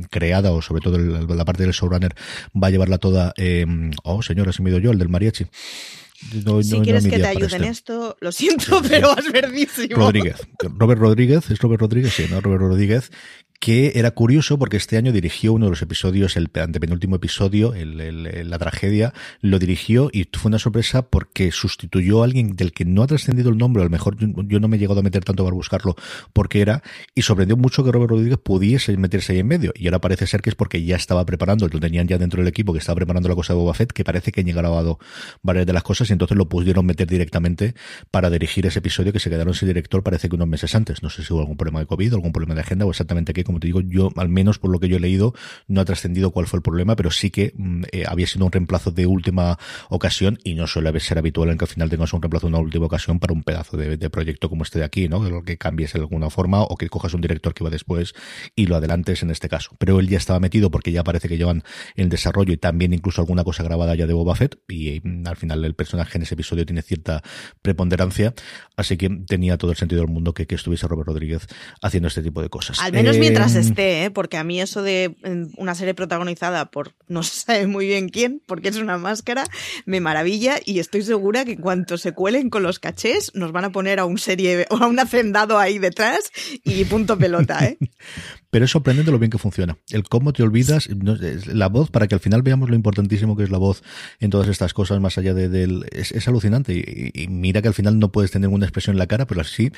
[0.10, 2.14] creada, o sobre todo la parte del showrunner,
[2.62, 3.34] va a llevarla toda.
[3.38, 3.66] Eh,
[4.04, 5.46] oh, señora, se me ido yo, el del mariachi.
[6.46, 7.68] No- si no- quieres que te ayude en este.
[7.70, 9.98] esto, lo siento, pero vas verdísimo.
[9.98, 10.36] Rodríguez.
[10.78, 12.40] Robert Rodríguez, es Robert Rodríguez, sí, ¿no?
[12.40, 13.12] Robert Rodríguez,
[13.64, 18.50] que era curioso porque este año dirigió uno de los episodios, el antepenúltimo episodio, el,
[18.50, 23.04] la tragedia, lo dirigió y fue una sorpresa porque sustituyó a alguien del que no
[23.04, 25.24] ha trascendido el nombre, a lo mejor yo, yo no me he llegado a meter
[25.24, 25.96] tanto para buscarlo
[26.34, 26.84] porque era,
[27.16, 29.72] y sorprendió mucho que Robert Rodríguez pudiese meterse ahí en medio.
[29.76, 32.50] Y ahora parece ser que es porque ya estaba preparando, lo tenían ya dentro del
[32.50, 35.00] equipo, que estaba preparando la cosa de Boba Fett, que parece que han grabado
[35.42, 37.76] varias de las cosas y entonces lo pudieron meter directamente
[38.12, 41.02] para dirigir ese episodio que se quedaron sin director parece que unos meses antes.
[41.02, 43.53] No sé si hubo algún problema de COVID, algún problema de agenda o exactamente qué,
[43.54, 45.36] como te digo, yo, al menos por lo que yo he leído,
[45.68, 48.52] no ha trascendido cuál fue el problema, pero sí que mm, eh, había sido un
[48.52, 52.22] reemplazo de última ocasión y no suele ser habitual en que al final tengas un
[52.22, 55.08] reemplazo de una última ocasión para un pedazo de, de proyecto como este de aquí,
[55.08, 55.24] ¿no?
[55.30, 58.14] Lo que cambies de alguna forma o que cojas un director que va después
[58.56, 59.76] y lo adelantes en este caso.
[59.78, 61.64] Pero él ya estaba metido porque ya parece que llevan
[61.96, 65.38] en desarrollo y también incluso alguna cosa grabada ya de Boba Fett y mm, al
[65.38, 67.22] final el personaje en ese episodio tiene cierta
[67.62, 68.34] preponderancia,
[68.76, 71.48] así que tenía todo el sentido del mundo que, que estuviese Robert Rodríguez
[71.82, 72.80] haciendo este tipo de cosas.
[72.80, 74.12] Al menos Eh, mientras esté, ¿eh?
[74.12, 75.16] porque a mí eso de
[75.58, 79.46] una serie protagonizada por no se sabe muy bien quién, porque es una máscara,
[79.86, 83.66] me maravilla y estoy segura que en cuanto se cuelen con los cachés nos van
[83.66, 86.32] a poner a un serie o a un hacendado ahí detrás
[86.64, 87.78] y punto pelota, ¿eh?
[88.50, 89.80] Pero es sorprendente lo bien que funciona.
[89.90, 90.88] El cómo te olvidas,
[91.48, 93.82] la voz, para que al final veamos lo importantísimo que es la voz
[94.20, 95.86] en todas estas cosas, más allá de, del.
[95.92, 96.76] Es, es alucinante.
[96.76, 99.42] Y, y mira que al final no puedes tener una expresión en la cara, pero
[99.42, 99.72] así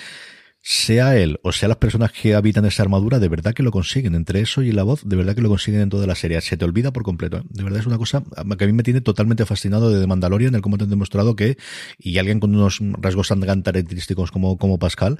[0.67, 4.15] sea él o sea las personas que habitan esa armadura, de verdad que lo consiguen.
[4.15, 6.41] Entre eso y la voz, de verdad que lo consiguen en toda la serie.
[6.41, 7.37] Se te olvida por completo.
[7.37, 7.41] ¿eh?
[7.49, 8.23] De verdad es una cosa
[8.57, 11.35] que a mí me tiene totalmente fascinado de The Mandalorian, el cómo te han demostrado
[11.35, 11.57] que,
[11.99, 15.19] y alguien con unos rasgos tan característicos como, como Pascal,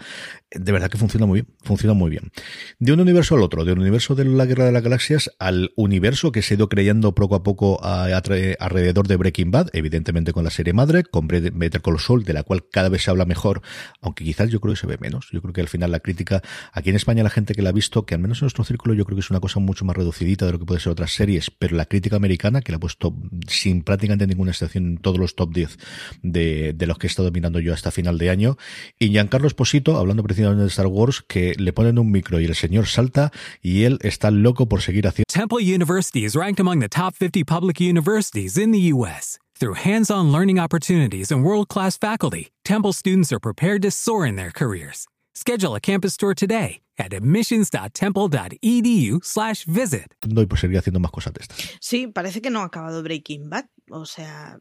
[0.52, 1.56] de verdad que funciona muy bien.
[1.64, 2.32] Funciona muy bien.
[2.80, 6.32] De un universo al otro, del universo de la Guerra de las Galaxias al universo
[6.32, 10.50] que se ha ido creyendo poco a poco alrededor de Breaking Bad, evidentemente con la
[10.50, 13.62] serie madre, con Better Call Saul, de la cual cada vez se habla mejor,
[14.02, 15.35] aunque quizás yo creo que se ve menos.
[15.36, 17.74] Yo creo que al final la crítica, aquí en España la gente que la ha
[17.74, 19.96] visto, que al menos en nuestro círculo yo creo que es una cosa mucho más
[19.96, 22.80] reducidita de lo que puede ser otras series, pero la crítica americana, que la ha
[22.80, 23.14] puesto
[23.48, 25.78] sin prácticamente ninguna excepción en todos los top 10
[26.24, 28.58] de, de los que he estado mirando yo hasta final de año,
[28.98, 32.56] y Giancarlo Esposito, hablando precisamente de Star Wars, que le ponen un micro y el
[32.56, 35.26] señor salta y él está loco por seguir haciendo.
[35.28, 39.38] Temple University is ranked among the top 50 public universities in the U.S.
[39.58, 44.52] Through hands-on learning opportunities and world-class faculty, Temple students are prepared to soar in their
[44.52, 45.08] careers.
[45.38, 50.16] Schedule a campus tour today at admissions.temple.edu slash visit.
[50.24, 51.58] Y pues seguir haciendo más cosas de estas.
[51.82, 53.66] Sí, parece que no ha acabado Breaking Bad.
[53.92, 54.58] O sea,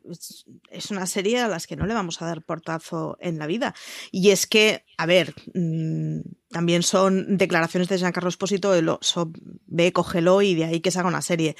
[0.71, 3.75] es, una serie a las que no le vamos a dar portazo en la vida.
[4.11, 9.33] Y es que, a ver, mmm, también son declaraciones de Giancarlo Esposito de lo, so,
[9.67, 11.57] ve, cógelo y de ahí que se haga una serie.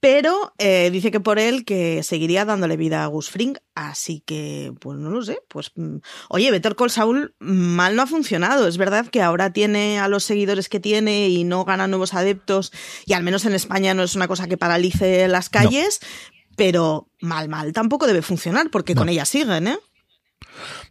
[0.00, 4.72] Pero eh, dice que por él que seguiría dándole vida a Gus Fring, así que,
[4.80, 5.40] pues no lo sé.
[5.48, 5.96] Pues, mm,
[6.28, 8.68] oye, Better Call Saul mal no ha funcionado.
[8.68, 12.72] Es verdad que ahora tiene a los seguidores que tiene y no gana nuevos adeptos,
[13.06, 16.54] y al menos en España no es una cosa que paralice las calles, no.
[16.56, 19.00] pero mal, mal tampoco debe funcionar, porque no.
[19.00, 19.78] con ella siguen, ¿eh?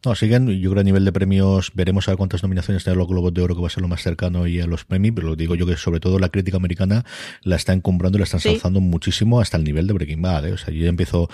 [0.05, 3.07] No, siguen, yo creo a nivel de premios veremos a ver cuántas nominaciones tienen los
[3.07, 5.27] Globos de Oro, que va a ser lo más cercano y a los premios, pero
[5.27, 7.05] lo digo yo que sobre todo la crítica americana
[7.43, 8.49] la está encumbrando y la están sí.
[8.49, 10.53] alzando muchísimo hasta el nivel de Breaking Bad, ¿eh?
[10.53, 11.29] o sea, yo ya empiezo,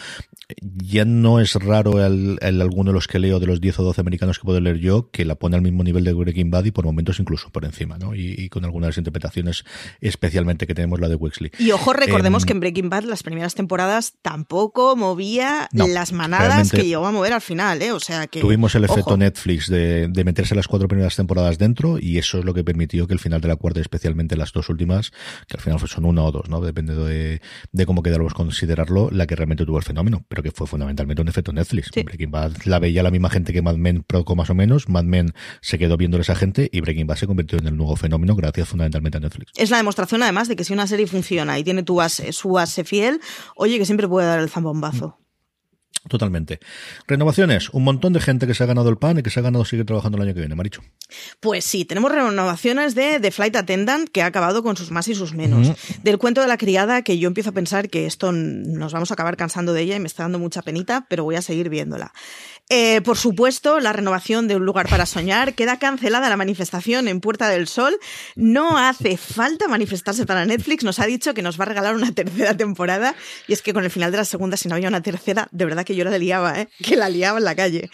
[0.62, 3.84] ya no es raro el, el, alguno de los que leo de los 10 o
[3.84, 6.66] 12 americanos que puedo leer yo, que la pone al mismo nivel de Breaking Bad
[6.66, 8.16] y por momentos incluso por encima, ¿no?
[8.16, 9.64] Y, y con algunas interpretaciones,
[10.02, 11.52] especialmente que tenemos la de Wexley.
[11.60, 16.12] Y ojo, recordemos eh, que en Breaking Bad las primeras temporadas tampoco movía no, las
[16.12, 17.92] manadas que llegó a mover al final, ¿eh?
[17.92, 18.42] O sea que...
[18.42, 19.18] Tuvimos el efecto Ojo.
[19.18, 23.08] Netflix de, de, meterse las cuatro primeras temporadas dentro y eso es lo que permitió
[23.08, 25.12] que el final de la cuarta, especialmente las dos últimas,
[25.48, 26.62] que al final son una o dos, ¿no?
[26.62, 30.68] Depende de, de cómo quedáramos considerarlo, la que realmente tuvo el fenómeno, pero que fue
[30.68, 31.90] fundamentalmente un efecto Netflix.
[31.94, 32.04] Sí.
[32.04, 35.04] Breaking Bad la veía la misma gente que Mad Men poco más o menos, Mad
[35.04, 38.36] Men se quedó viendo esa gente y Breaking Bad se convirtió en el nuevo fenómeno
[38.36, 39.52] gracias fundamentalmente a Netflix.
[39.56, 42.50] Es la demostración además de que si una serie funciona y tiene tu base, su
[42.50, 43.20] base fiel,
[43.56, 45.18] oye que siempre puede dar el zambombazo.
[45.20, 45.23] Mm.
[46.08, 46.60] Totalmente.
[47.08, 47.70] Renovaciones.
[47.70, 49.64] Un montón de gente que se ha ganado el pan y que se ha ganado
[49.64, 50.82] seguir trabajando el año que viene, Maricho.
[51.40, 55.16] Pues sí, tenemos renovaciones de The Flight Attendant que ha acabado con sus más y
[55.16, 55.70] sus menos.
[55.70, 56.04] Mm.
[56.04, 59.14] Del cuento de la criada que yo empiezo a pensar que esto nos vamos a
[59.14, 62.12] acabar cansando de ella y me está dando mucha penita, pero voy a seguir viéndola.
[62.76, 65.54] Eh, por supuesto, la renovación de Un lugar para soñar.
[65.54, 68.00] Queda cancelada la manifestación en Puerta del Sol.
[68.36, 70.84] No hace falta manifestarse para Netflix.
[70.84, 73.14] Nos ha dicho que nos va a regalar una tercera temporada.
[73.48, 75.66] Y es que con el final de la segunda, si no había una tercera, de
[75.66, 76.68] verdad que yo la liaba, ¿eh?
[76.84, 77.92] que la liaba en la calle.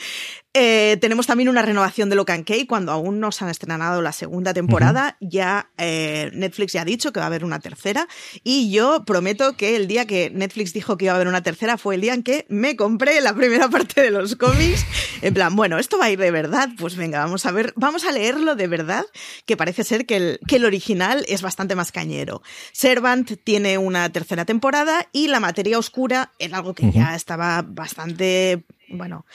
[0.55, 4.11] Eh, tenemos también una renovación de Locan Key cuando aún no se han estrenado la
[4.11, 5.15] segunda temporada.
[5.19, 5.29] Uh -huh.
[5.29, 8.07] Ya eh, Netflix ya ha dicho que va a haber una tercera.
[8.43, 11.77] Y yo prometo que el día que Netflix dijo que iba a haber una tercera
[11.77, 14.85] fue el día en que me compré la primera parte de los cómics.
[15.21, 16.69] En plan, bueno, esto va a ir de verdad.
[16.79, 19.05] Pues venga, vamos a ver, vamos a leerlo de verdad,
[19.45, 22.41] que parece ser que el, que el original es bastante más cañero.
[22.71, 26.93] Servant tiene una tercera temporada y La materia oscura era algo que uh -huh.
[26.93, 29.25] ya estaba bastante bueno,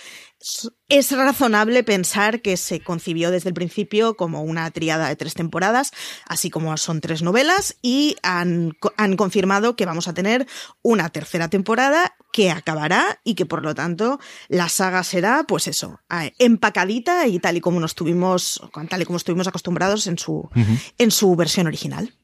[0.89, 5.93] es razonable pensar que se concibió desde el principio como una triada de tres temporadas,
[6.27, 10.47] así como son tres novelas, y han, han, confirmado que vamos a tener
[10.83, 16.01] una tercera temporada que acabará y que por lo tanto la saga será, pues eso,
[16.39, 20.51] empacadita y tal y como nos tuvimos, tal y como estuvimos acostumbrados en su, uh
[20.53, 20.93] -huh.
[20.99, 22.15] en su versión original.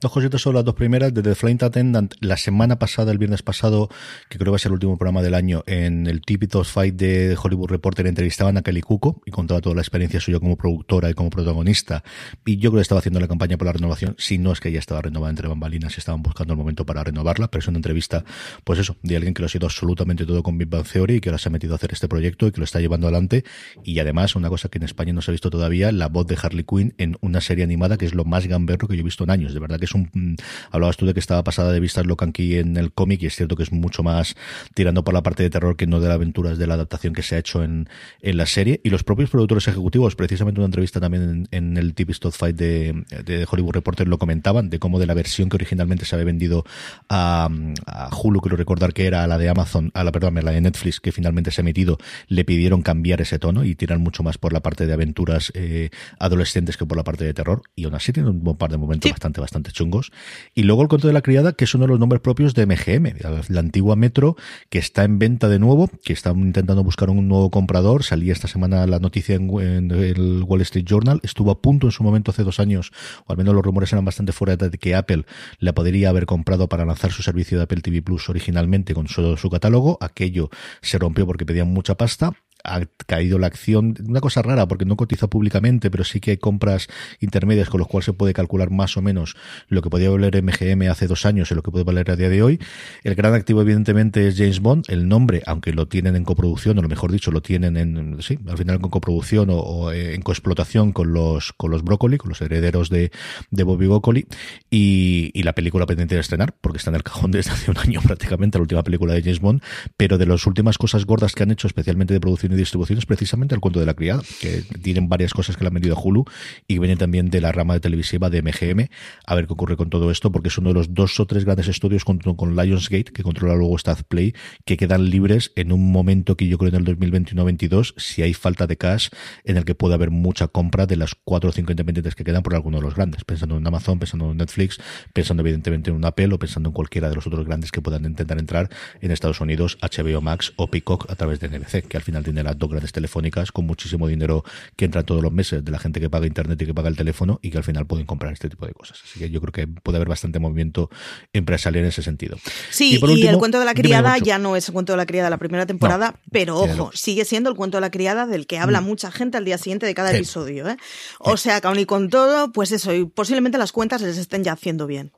[0.00, 1.12] Dos cositas sobre las dos primeras.
[1.12, 3.88] De The Flight Attendant, la semana pasada, el viernes pasado,
[4.28, 6.94] que creo que va a ser el último programa del año, en el Típico Fight
[6.94, 11.10] de Hollywood Reporter entrevistaban a Kelly Cuco y contaba toda la experiencia suya como productora
[11.10, 12.04] y como protagonista.
[12.46, 14.70] Y yo creo que estaba haciendo la campaña por la renovación, si no es que
[14.70, 17.78] ya estaba renovada entre bambalinas y estaban buscando el momento para renovarla, pero es una
[17.78, 18.24] entrevista,
[18.62, 21.20] pues eso, de alguien que lo ha sido absolutamente todo con Big Bang Theory y
[21.20, 23.44] que ahora se ha metido a hacer este proyecto y que lo está llevando adelante.
[23.82, 26.38] Y además, una cosa que en España no se ha visto todavía, la voz de
[26.40, 29.24] Harley Quinn en una serie animada que es lo más gamberro que yo he visto
[29.24, 29.54] en años.
[29.54, 30.34] De verdad que es un, mm,
[30.70, 33.34] hablabas tú de que estaba pasada de vistas Locan Key en el cómic y es
[33.34, 34.36] cierto que es mucho más
[34.74, 37.22] tirando por la parte de terror que no de las aventuras de la adaptación que
[37.22, 37.88] se ha hecho en,
[38.20, 38.80] en la serie.
[38.84, 43.04] Y los propios productores ejecutivos, precisamente una entrevista también en, el TV Stop Fight de,
[43.24, 46.64] de, Hollywood Reporter lo comentaban, de cómo de la versión que originalmente se había vendido
[47.08, 47.48] a,
[47.86, 51.00] a Hulu, quiero recordar que era la de Amazon, a la, perdón, la de Netflix,
[51.00, 54.52] que finalmente se ha emitido, le pidieron cambiar ese tono y tirar mucho más por
[54.52, 57.62] la parte de aventuras eh, adolescentes que por la parte de terror.
[57.74, 60.12] Y aún así tiene un par de momentos bastante, bastante chungos.
[60.54, 62.66] Y luego el cuento de la criada, que es uno de los nombres propios de
[62.66, 63.14] MGM,
[63.48, 64.36] la antigua Metro,
[64.68, 68.02] que está en venta de nuevo, que están intentando buscar un nuevo comprador.
[68.04, 71.20] Salía esta semana la noticia en, el Wall Street Journal.
[71.22, 72.92] Estuvo a punto en su momento hace dos años,
[73.26, 75.24] o al menos los rumores eran bastante fuera de que Apple
[75.58, 79.36] la podría haber comprado para lanzar su servicio de Apple TV Plus originalmente con solo
[79.36, 79.98] su catálogo.
[80.00, 80.50] Aquello
[80.82, 82.32] se rompió porque pedían mucha pasta
[82.64, 86.36] ha caído la acción, una cosa rara porque no cotiza públicamente, pero sí que hay
[86.36, 86.88] compras
[87.20, 89.36] intermedias con los cuales se puede calcular más o menos
[89.68, 92.28] lo que podía valer MGM hace dos años y lo que puede valer a día
[92.28, 92.60] de hoy.
[93.04, 96.82] El gran activo evidentemente es James Bond, el nombre, aunque lo tienen en coproducción, o
[96.82, 101.12] lo mejor dicho, lo tienen en, sí, al final con coproducción o, en coexplotación con
[101.12, 103.10] los, con los Broccoli, con los herederos de,
[103.50, 104.26] de Bobby Broccoli,
[104.70, 107.78] y, y la película pendiente de estrenar, porque está en el cajón desde hace un
[107.78, 109.62] año prácticamente, la última película de James Bond,
[109.96, 113.06] pero de las últimas cosas gordas que han hecho, especialmente de producción y distribución es
[113.06, 116.00] precisamente el cuento de la criada, que tienen varias cosas que le han vendido a
[116.00, 116.24] Hulu
[116.66, 118.88] y que vienen también de la rama de televisiva de MGM.
[119.26, 121.44] A ver qué ocurre con todo esto, porque es uno de los dos o tres
[121.44, 123.76] grandes estudios con, con Lionsgate, que controla luego
[124.08, 124.34] Play,
[124.64, 128.66] que quedan libres en un momento que yo creo en el 2021-22, si hay falta
[128.66, 129.08] de cash,
[129.44, 132.42] en el que puede haber mucha compra de las cuatro o cinco independientes que quedan
[132.42, 134.78] por alguno de los grandes, pensando en Amazon, pensando en Netflix,
[135.12, 138.04] pensando evidentemente en un Apple o pensando en cualquiera de los otros grandes que puedan
[138.04, 138.68] intentar entrar
[139.00, 142.37] en Estados Unidos, HBO Max o Peacock a través de NBC, que al final tiene
[142.44, 144.44] las dos grandes telefónicas con muchísimo dinero
[144.76, 146.96] que entra todos los meses de la gente que paga internet y que paga el
[146.96, 149.00] teléfono y que al final pueden comprar este tipo de cosas.
[149.04, 150.90] Así que yo creo que puede haber bastante movimiento
[151.32, 152.36] empresarial en ese sentido.
[152.70, 155.26] Sí, y, el cuento de la criada ya no es el cuento de la criada
[155.26, 158.58] de la primera temporada, pero ojo, sigue siendo el cuento de la criada del que
[158.58, 158.84] habla mm.
[158.84, 160.68] mucha gente al día siguiente de cada episodio.
[160.68, 160.76] ¿eh?
[161.18, 164.44] O sea, que aún y con todo, pues eso, y posiblemente las cuentas les estén
[164.44, 165.12] ya haciendo bien.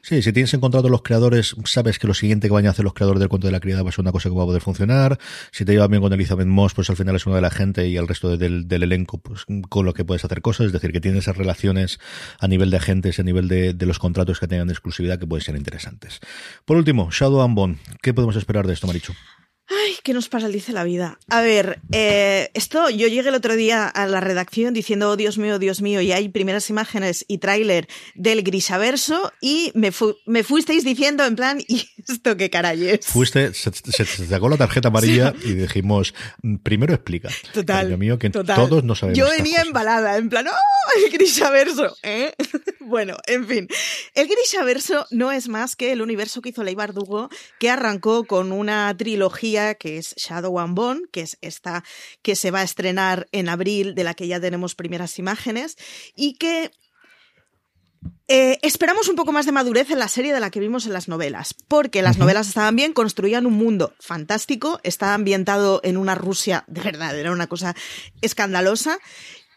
[0.00, 2.94] Sí, si tienes encontrado los creadores, sabes que lo siguiente que vayan a hacer los
[2.94, 4.62] creadores del cuento de la criada va a ser una cosa que va a poder
[4.62, 5.18] funcionar.
[5.50, 7.86] Si te llevas bien con Elizabeth Moss, pues al final es una de la gente
[7.88, 10.66] y el resto del, elenco, pues con lo que puedes hacer cosas.
[10.66, 12.00] Es decir, que tienes esas relaciones
[12.38, 15.44] a nivel de agentes, a nivel de, los contratos que tengan de exclusividad que pueden
[15.44, 16.20] ser interesantes.
[16.64, 17.78] Por último, Shadow and Bone.
[18.00, 19.12] ¿Qué podemos esperar de esto, Marichu?
[19.68, 20.48] Ay, ¿qué nos pasa?
[20.48, 21.18] Dice la vida.
[21.28, 25.38] A ver, eh, esto yo llegué el otro día a la redacción diciendo, oh Dios
[25.38, 29.90] mío, Dios mío, y hay primeras imágenes y tráiler del Grisaverso y me,
[30.26, 33.06] me fuisteis diciendo en plan, ¿y esto qué caray es?
[33.06, 33.72] Fuiste, se,
[34.04, 37.30] sacó la tarjeta amarilla y dijimos, mm, primero explica.
[37.54, 37.96] Total.
[37.96, 39.18] mío, que todos no sabemos.
[39.18, 41.02] Yo venía embalada, en plan, ¡oh!
[41.04, 42.34] El Grisaverso, ¿eh?
[42.80, 43.68] bueno, en fin.
[44.14, 48.52] El Grisaverso no es más que el universo que hizo Ley Bardugo, que arrancó con
[48.52, 51.84] una trilogía que es Shadow and Bone, que es esta
[52.22, 55.76] que se va a estrenar en abril, de la que ya tenemos primeras imágenes,
[56.16, 56.70] y que
[58.28, 60.92] eh, esperamos un poco más de madurez en la serie de la que vimos en
[60.92, 66.14] las novelas, porque las novelas estaban bien, construían un mundo fantástico, estaba ambientado en una
[66.14, 67.76] Rusia de verdad, era una cosa
[68.22, 68.98] escandalosa,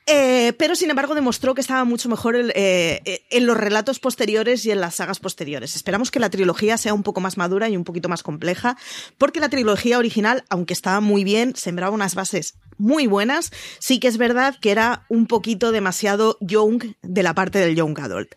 [0.07, 4.65] eh, pero sin embargo demostró que estaba mucho mejor eh, eh, en los relatos posteriores
[4.65, 5.75] y en las sagas posteriores.
[5.75, 8.77] Esperamos que la trilogía sea un poco más madura y un poquito más compleja,
[9.17, 14.07] porque la trilogía original, aunque estaba muy bien, sembraba unas bases muy buenas, sí que
[14.07, 18.35] es verdad que era un poquito demasiado young de la parte del young adult.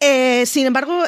[0.00, 1.02] Sin embargo,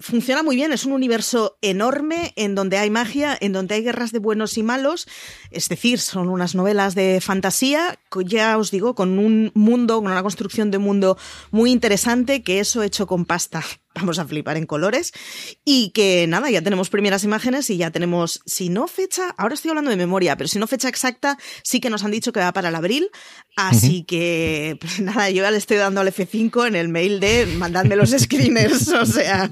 [0.00, 4.12] funciona muy bien, es un universo enorme en donde hay magia, en donde hay guerras
[4.12, 5.08] de buenos y malos,
[5.50, 10.22] es decir, son unas novelas de fantasía, ya os digo, con un mundo, con una
[10.22, 11.16] construcción de mundo
[11.50, 13.62] muy interesante, que eso hecho con pasta
[13.96, 15.12] vamos a flipar en colores.
[15.64, 19.70] Y que nada, ya tenemos primeras imágenes y ya tenemos, si no fecha, ahora estoy
[19.70, 22.52] hablando de memoria, pero si no fecha exacta, sí que nos han dicho que va
[22.52, 23.10] para el abril.
[23.56, 27.46] Así que, pues nada, yo ya le estoy dando al F5 en el mail de
[27.46, 29.50] mandadme los screeners, o sea,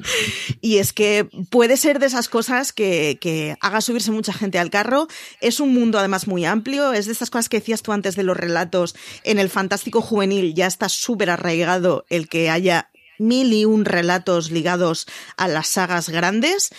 [0.60, 4.70] y es que puede ser de esas cosas que, que haga subirse mucha gente al
[4.70, 5.08] carro.
[5.40, 8.22] Es un mundo además muy amplio, es de estas cosas que decías tú antes de
[8.22, 13.64] los relatos en el fantástico juvenil, ya está súper arraigado el que haya mil y
[13.64, 15.06] un relatos ligados
[15.36, 16.70] a las sagas grandes.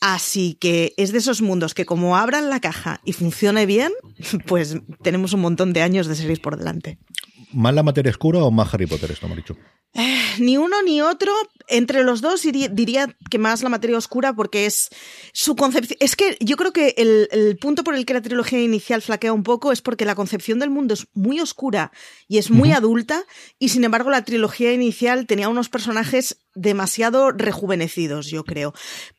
[0.00, 3.92] Así que es de esos mundos que como abran la caja y funcione bien,
[4.46, 6.98] pues tenemos un montón de años de series por delante.
[7.52, 9.56] ¿Más la materia oscura o más Harry Potter esto, Marichu?
[9.94, 11.30] Eh, ni uno ni otro.
[11.74, 14.90] Entre los dos diría que más la materia oscura porque es
[15.32, 15.96] su concepción.
[16.00, 19.32] Es que yo creo que el, el, punto por el que la trilogía inicial flaquea
[19.32, 21.90] un poco es porque la concepción del mundo es muy oscura
[22.28, 22.76] y es muy uh -huh.
[22.76, 23.24] adulta
[23.58, 28.74] y sin embargo la trilogía inicial tenía unos personajes demasiado rejuvenecidos, yo creo.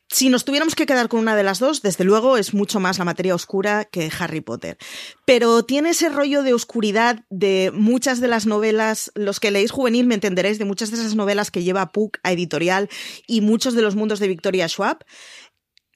[0.08, 2.98] Si nos tuviéramos que quedar con una de las dos, desde luego es mucho más
[2.98, 4.78] la materia oscura que Harry Potter.
[5.24, 10.06] Pero tiene ese rollo de oscuridad de muchas de las novelas, los que leéis juvenil
[10.06, 12.88] me entenderéis, de muchas de esas novelas que lleva Puck a editorial
[13.26, 15.04] y muchos de los mundos de Victoria Schwab.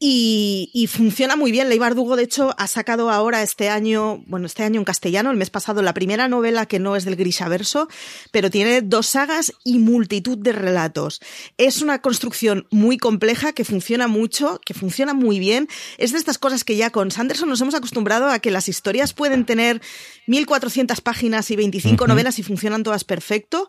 [0.01, 1.69] Y, y, funciona muy bien.
[1.69, 5.37] Ley Bardugo, de hecho, ha sacado ahora este año, bueno, este año en castellano, el
[5.37, 7.89] mes pasado, la primera novela que no es del Grishaverso,
[8.31, 11.21] pero tiene dos sagas y multitud de relatos.
[11.57, 15.67] Es una construcción muy compleja que funciona mucho, que funciona muy bien.
[15.97, 19.15] Es de estas cosas que ya con Sanderson nos hemos acostumbrado a que las historias
[19.15, 19.83] pueden tener
[20.29, 22.09] 1400 páginas y 25 uh -huh.
[22.09, 23.67] novelas y funcionan todas perfecto.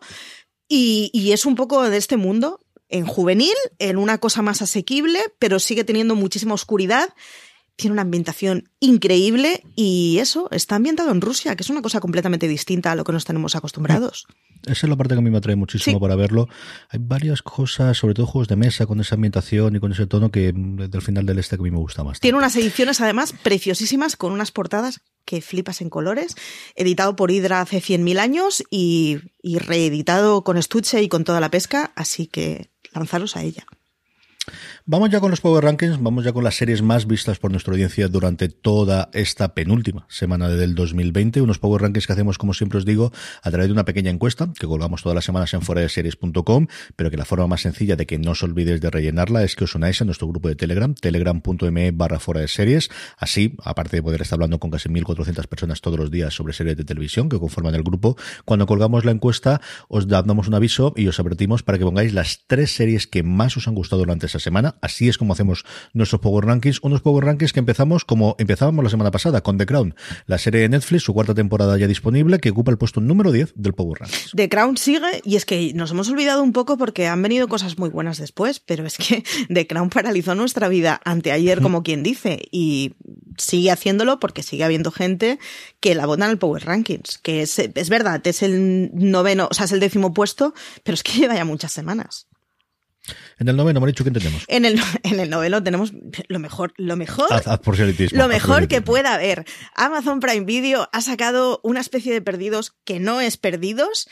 [0.68, 2.60] Y, y es un poco de este mundo
[2.90, 7.08] en juvenil, en una cosa más asequible, pero sigue teniendo muchísima oscuridad.
[7.76, 12.46] Tiene una ambientación increíble y eso, está ambientado en Rusia, que es una cosa completamente
[12.46, 14.26] distinta a lo que nos tenemos acostumbrados.
[14.66, 16.00] Esa es la parte que a mí me atrae muchísimo sí.
[16.00, 16.48] para verlo.
[16.90, 20.30] Hay varias cosas, sobre todo juegos de mesa, con esa ambientación y con ese tono
[20.30, 22.20] que del final del este que a mí me gusta más.
[22.20, 26.34] Tiene unas ediciones además preciosísimas con unas portadas que flipas en colores,
[26.74, 31.50] editado por Hydra hace 100.000 años y, y reeditado con estuche y con toda la
[31.50, 33.66] pesca, así que lanzaros a ella.
[34.92, 37.72] Vamos ya con los Power Rankings, vamos ya con las series más vistas por nuestra
[37.72, 41.42] audiencia durante toda esta penúltima semana del 2020.
[41.42, 44.52] Unos Power Rankings que hacemos, como siempre os digo, a través de una pequeña encuesta
[44.58, 46.66] que colgamos todas las semanas en foradeseries.com,
[46.96, 49.62] pero que la forma más sencilla de que no os olvidéis de rellenarla es que
[49.62, 52.90] os unáis a nuestro grupo de Telegram, telegram.me barra fuera de series.
[53.16, 56.76] Así, aparte de poder estar hablando con casi 1.400 personas todos los días sobre series
[56.76, 61.06] de televisión que conforman el grupo, cuando colgamos la encuesta os damos un aviso y
[61.06, 64.40] os advertimos para que pongáis las tres series que más os han gustado durante esa
[64.40, 66.80] semana Así es como hacemos nuestros Power Rankings.
[66.82, 69.94] Unos Power Rankings que empezamos como empezábamos la semana pasada con The Crown,
[70.26, 73.52] la serie de Netflix, su cuarta temporada ya disponible, que ocupa el puesto número 10
[73.56, 74.32] del Power Rankings.
[74.34, 77.78] The Crown sigue y es que nos hemos olvidado un poco porque han venido cosas
[77.78, 82.40] muy buenas después, pero es que The Crown paralizó nuestra vida anteayer, como quien dice,
[82.50, 82.94] y
[83.36, 85.38] sigue haciéndolo porque sigue habiendo gente
[85.80, 89.54] que la vota en el Power Rankings, que es, es verdad, es el noveno, o
[89.54, 92.29] sea, es el décimo puesto, pero es que lleva ya muchas semanas.
[93.38, 94.44] En el noveno, Marichu, ¿qué tenemos?
[94.48, 95.92] En el, en el noveno tenemos
[96.28, 97.60] lo mejor, lo mejor, haz, haz
[98.12, 99.44] lo mejor que pueda haber.
[99.74, 104.08] Amazon Prime Video ha sacado una especie de perdidos que no es perdidos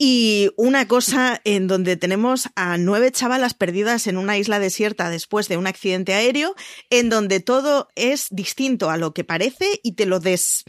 [0.00, 5.48] y una cosa en donde tenemos a nueve chavalas perdidas en una isla desierta después
[5.48, 6.54] de un accidente aéreo,
[6.88, 10.62] en donde todo es distinto a lo que parece y te lo des,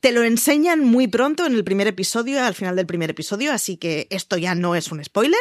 [0.00, 3.76] te lo enseñan muy pronto en el primer episodio, al final del primer episodio, así
[3.76, 5.40] que esto ya no es un spoiler.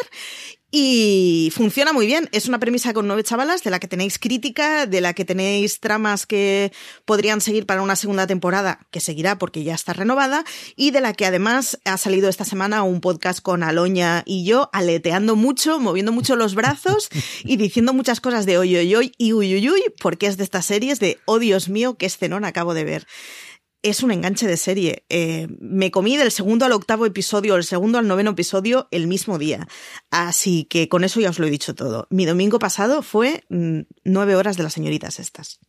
[0.71, 2.29] Y funciona muy bien.
[2.31, 5.79] Es una premisa con nueve chavalas, de la que tenéis crítica, de la que tenéis
[5.79, 6.71] tramas que
[7.05, 10.43] podrían seguir para una segunda temporada, que seguirá porque ya está renovada,
[10.75, 14.69] y de la que además ha salido esta semana un podcast con Aloña y yo,
[14.71, 17.09] aleteando mucho, moviendo mucho los brazos
[17.43, 20.43] y diciendo muchas cosas de hoy, hoy, hoy y uy, uy, uy, porque es de
[20.43, 23.07] estas series de, oh Dios mío, qué escenón acabo de ver
[23.81, 25.05] es un enganche de serie.
[25.09, 29.37] Eh, me comí del segundo al octavo episodio, el segundo al noveno episodio el mismo
[29.37, 29.67] día.
[30.11, 32.07] Así que con eso ya os lo he dicho todo.
[32.09, 35.59] Mi domingo pasado fue mmm, nueve horas de las señoritas estas.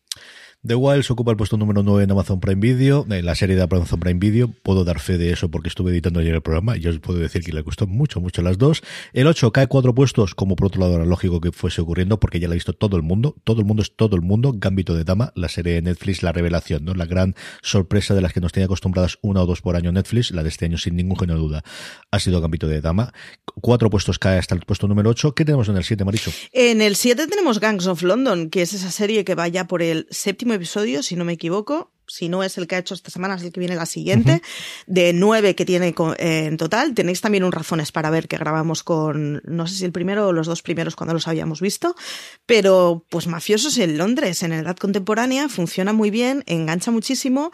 [0.62, 3.62] The Wilds ocupa el puesto número 9 en Amazon Prime Video, en la serie de
[3.62, 4.52] Amazon Prime Video.
[4.62, 7.42] Puedo dar fe de eso porque estuve editando ayer el programa y os puedo decir
[7.42, 8.82] que le gustó mucho, mucho las dos.
[9.14, 12.40] El 8 cae cuatro puestos, como por otro lado era lógico que fuese ocurriendo porque
[12.40, 13.36] ya la ha visto todo el mundo.
[13.42, 14.52] Todo el mundo es todo el mundo.
[14.54, 16.92] Gambito de Dama, la serie de Netflix, la revelación, ¿no?
[16.92, 20.30] La gran sorpresa de las que nos tenía acostumbradas una o dos por año Netflix,
[20.30, 21.64] la de este año sin ningún género de duda,
[22.10, 23.14] ha sido Gambito de Dama.
[23.62, 25.34] Cuatro puestos cae hasta el puesto número 8.
[25.34, 26.30] ¿Qué tenemos en el 7, Maricho?
[26.52, 29.80] En el 7 tenemos Gangs of London, que es esa serie que va ya por
[29.80, 33.10] el séptimo episodio, si no me equivoco, si no es el que ha hecho esta
[33.10, 34.84] semana, es el que viene la siguiente, uh -huh.
[34.86, 36.92] de nueve que tiene eh, en total.
[36.92, 40.32] Tenéis también un razones para ver que grabamos con, no sé si el primero o
[40.32, 41.94] los dos primeros cuando los habíamos visto,
[42.46, 47.52] pero pues mafiosos en Londres, en edad contemporánea, funciona muy bien, engancha muchísimo.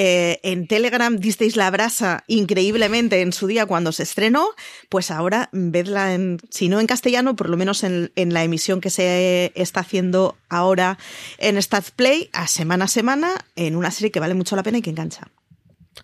[0.00, 4.50] Eh, en Telegram disteis la brasa increíblemente en su día cuando se estrenó,
[4.88, 8.80] pues ahora vedla en, si no en castellano, por lo menos en, en la emisión
[8.80, 10.98] que se está haciendo ahora
[11.38, 14.78] en Stat Play, a semana a semana, en una serie que vale mucho la pena
[14.78, 15.32] y que engancha.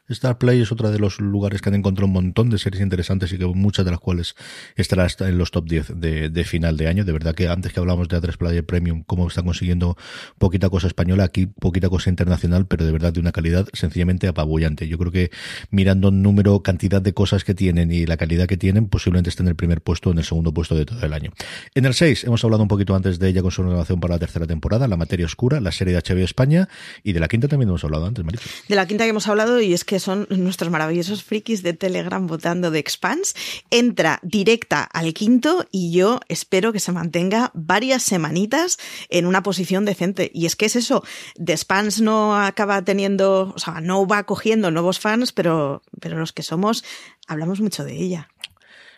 [0.08, 3.32] Star Play es otra de los lugares que han encontrado un montón de series interesantes
[3.32, 4.34] y que muchas de las cuales
[4.76, 7.04] estará en los top 10 de, final de año.
[7.06, 9.96] De verdad que antes que hablamos de A3 Player Premium, cómo están consiguiendo
[10.38, 14.88] poquita cosa española, aquí poquita cosa internacional, pero de verdad de una calidad sencillamente apabullante.
[14.88, 15.30] Yo creo que
[15.70, 19.50] mirando número, cantidad de cosas que tienen y la calidad que tienen, posiblemente estén en
[19.50, 21.32] el primer puesto o en el segundo puesto de todo el año.
[21.74, 24.18] En el 6 hemos hablado un poquito antes de ella con su renovación para la
[24.18, 26.68] tercera temporada, La Materia Oscura, la serie de HBO España,
[27.02, 28.44] y de la quinta también hemos hablado antes, Marito.
[28.68, 32.26] De la quinta que hemos hablado, y es que son nuestros maravillosos frikis de Telegram
[32.26, 33.34] votando de Expans,
[33.70, 38.78] entra directa al quinto y yo espero que se mantenga varias semanitas
[39.08, 40.30] en una posición decente.
[40.32, 41.02] Y es que es eso,
[41.42, 46.32] The Spans no acaba teniendo, o sea, no va cogiendo nuevos fans, pero, pero los
[46.32, 46.84] que somos
[47.26, 48.28] hablamos mucho de ella.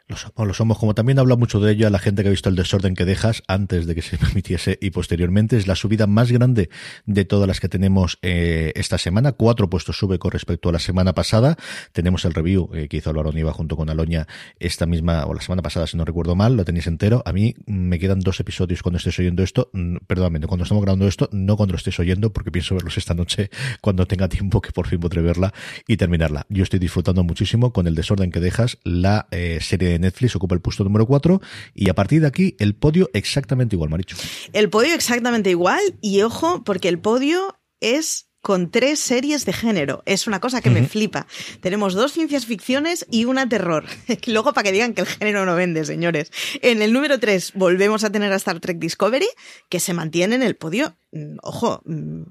[0.08, 0.78] Lo somos, lo somos.
[0.78, 3.04] Como también habla mucho de ello a la gente que ha visto el desorden que
[3.04, 5.56] dejas antes de que se permitiese y posteriormente.
[5.56, 6.70] Es la subida más grande
[7.06, 9.32] de todas las que tenemos eh, esta semana.
[9.32, 11.56] Cuatro puestos sube con respecto a la semana pasada.
[11.90, 14.28] Tenemos el review eh, que hizo Álvaro Niva junto con Aloña
[14.60, 16.56] esta misma, o la semana pasada, si no recuerdo mal.
[16.56, 17.24] Lo tenéis entero.
[17.26, 19.70] A mí me quedan dos episodios cuando estés oyendo esto.
[19.72, 23.14] Mm, perdóname, cuando estamos grabando esto, no cuando lo estés oyendo, porque pienso verlos esta
[23.14, 23.50] noche
[23.80, 25.52] cuando tenga tiempo que por fin podré verla
[25.88, 26.46] y terminarla.
[26.48, 30.60] Yo estoy disfrutando muchísimo con el desorden que dejas la eh, serie Netflix ocupa el
[30.60, 31.40] puesto número 4
[31.74, 34.16] y a partir de aquí el podio exactamente igual, Maricho.
[34.52, 40.04] El podio exactamente igual y ojo porque el podio es con tres series de género.
[40.06, 41.26] Es una cosa que me flipa.
[41.60, 43.86] Tenemos dos ciencias ficciones y una terror.
[44.28, 46.30] Luego para que digan que el género no vende, señores.
[46.62, 49.26] En el número 3 volvemos a tener a Star Trek Discovery,
[49.68, 50.96] que se mantiene en el podio.
[51.10, 52.22] Mm, ojo, mm,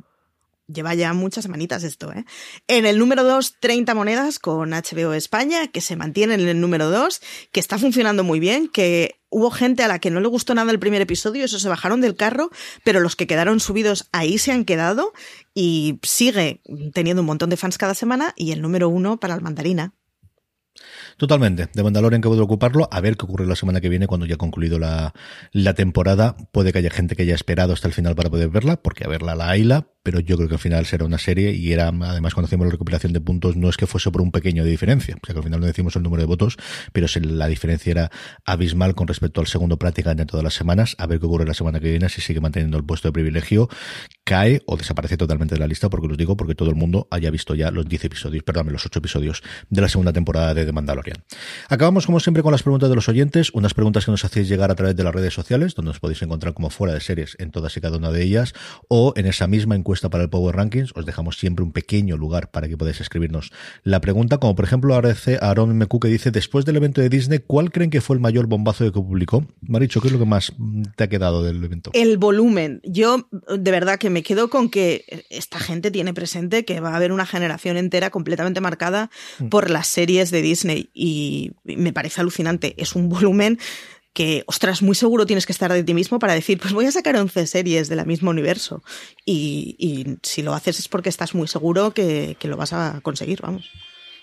[0.68, 2.26] Lleva ya muchas semanitas esto, ¿eh?
[2.68, 6.90] En el número 2, 30 monedas con HBO España, que se mantiene en el número
[6.90, 10.56] 2, que está funcionando muy bien, que hubo gente a la que no le gustó
[10.56, 12.50] nada el primer episodio, eso se bajaron del carro,
[12.84, 15.14] pero los que quedaron subidos ahí se han quedado
[15.54, 16.62] y sigue
[16.94, 19.94] teniendo un montón de fans cada semana y el número 1 para el mandarina.
[21.18, 21.70] Totalmente.
[21.74, 22.90] De Mandalorian que puedo ocuparlo.
[22.92, 25.14] A ver qué ocurre la semana que viene cuando ya ha concluido la,
[25.76, 26.36] temporada.
[26.52, 29.08] Puede que haya gente que haya esperado hasta el final para poder verla, porque a
[29.08, 32.36] verla la hayla, pero yo creo que al final será una serie y era, además
[32.36, 35.16] cuando hacemos la recopilación de puntos, no es que fuese por un pequeño de diferencia,
[35.16, 36.58] o sea que al final no decimos el número de votos,
[36.94, 38.12] pero la diferencia era
[38.46, 41.80] abismal con respecto al segundo prácticamente todas las semanas, a ver qué ocurre la semana
[41.80, 43.68] que viene, si sigue manteniendo el puesto de privilegio,
[44.24, 47.32] cae o desaparece totalmente de la lista, porque os digo, porque todo el mundo haya
[47.32, 49.42] visto ya los 10 episodios, perdón, los 8 episodios
[49.72, 51.24] de la segunda temporada de The Mandalorian.
[51.68, 54.70] Acabamos como siempre con las preguntas de los oyentes, unas preguntas que nos hacéis llegar
[54.70, 57.50] a través de las redes sociales, donde os podéis encontrar como fuera de series en
[57.50, 58.54] todas y cada una de ellas,
[58.88, 60.92] o en esa misma encuesta para el Power Rankings.
[60.96, 63.52] Os dejamos siempre un pequeño lugar para que podáis escribirnos
[63.84, 67.40] la pregunta, como por ejemplo aparece Aaron MQ que dice, después del evento de Disney,
[67.46, 69.46] ¿cuál creen que fue el mayor bombazo que publicó?
[69.62, 70.54] Maricho, ¿qué es lo que más
[70.96, 71.92] te ha quedado del evento?
[71.94, 72.82] El volumen.
[72.84, 76.96] Yo de verdad que me quedo con que esta gente tiene presente que va a
[76.96, 79.48] haber una generación entera completamente marcada mm.
[79.50, 82.76] por las series de Disney y me parece alucinante.
[82.78, 83.60] Es un volumen
[84.16, 86.92] que, ostras, muy seguro tienes que estar de ti mismo para decir, pues voy a
[86.92, 88.82] sacar 11 series del mismo universo.
[89.26, 93.70] Y, si lo haces es porque estás muy seguro que, lo vas a conseguir, vamos.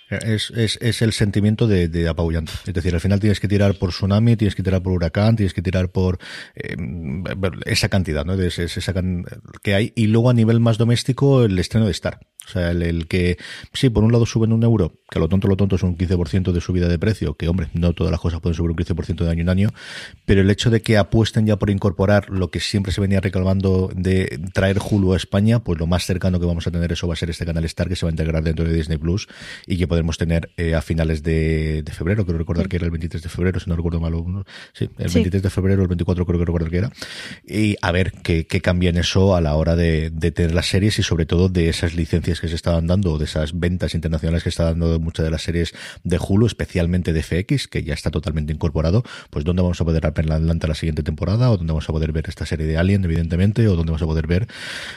[0.09, 2.53] Es, es, el sentimiento de, de, apabullante.
[2.67, 5.53] Es decir, al final tienes que tirar por tsunami, tienes que tirar por huracán, tienes
[5.53, 6.19] que tirar por
[6.55, 6.77] eh,
[7.67, 8.37] esa cantidad, ¿no?
[8.37, 8.95] De esa,
[9.63, 9.93] que hay.
[9.95, 12.21] Y luego a nivel más doméstico, el estreno de Star.
[12.47, 13.37] O sea, el, que,
[13.75, 16.53] sí, por un lado suben un euro, que lo tonto, lo tonto es un 15%
[16.53, 19.31] de subida de precio, que hombre, no todas las cosas pueden subir un 15% de
[19.31, 19.69] año en año,
[20.25, 23.91] pero el hecho de que apuesten ya por incorporar lo que siempre se venía reclamando
[23.95, 27.13] de traer Hulu a España, pues lo más cercano que vamos a tener eso va
[27.13, 29.29] a ser este canal Star que se va a integrar dentro de Disney Plus
[29.67, 33.23] y que podremos tener eh, a finales de, febrero, creo recordar que era el 23
[33.23, 34.15] de febrero, si no recuerdo mal,
[34.73, 36.93] sí, el 23 de febrero, el 24 creo que recordar que era,
[37.47, 40.69] y a ver qué, qué cambia en eso a la hora de, de tener las
[40.69, 44.43] series y sobre todo de esas licencias que se estaban dando, de esas ventas internacionales
[44.43, 45.75] que está dando muchas de las series
[46.05, 50.11] de Hulu, especialmente de FX, que ya está totalmente incorporado, pues dónde vamos a poder
[50.15, 53.05] ver adelante la siguiente temporada, o dónde vamos a poder ver esta serie de Alien,
[53.05, 54.49] evidentemente, o dónde vamos a poder ver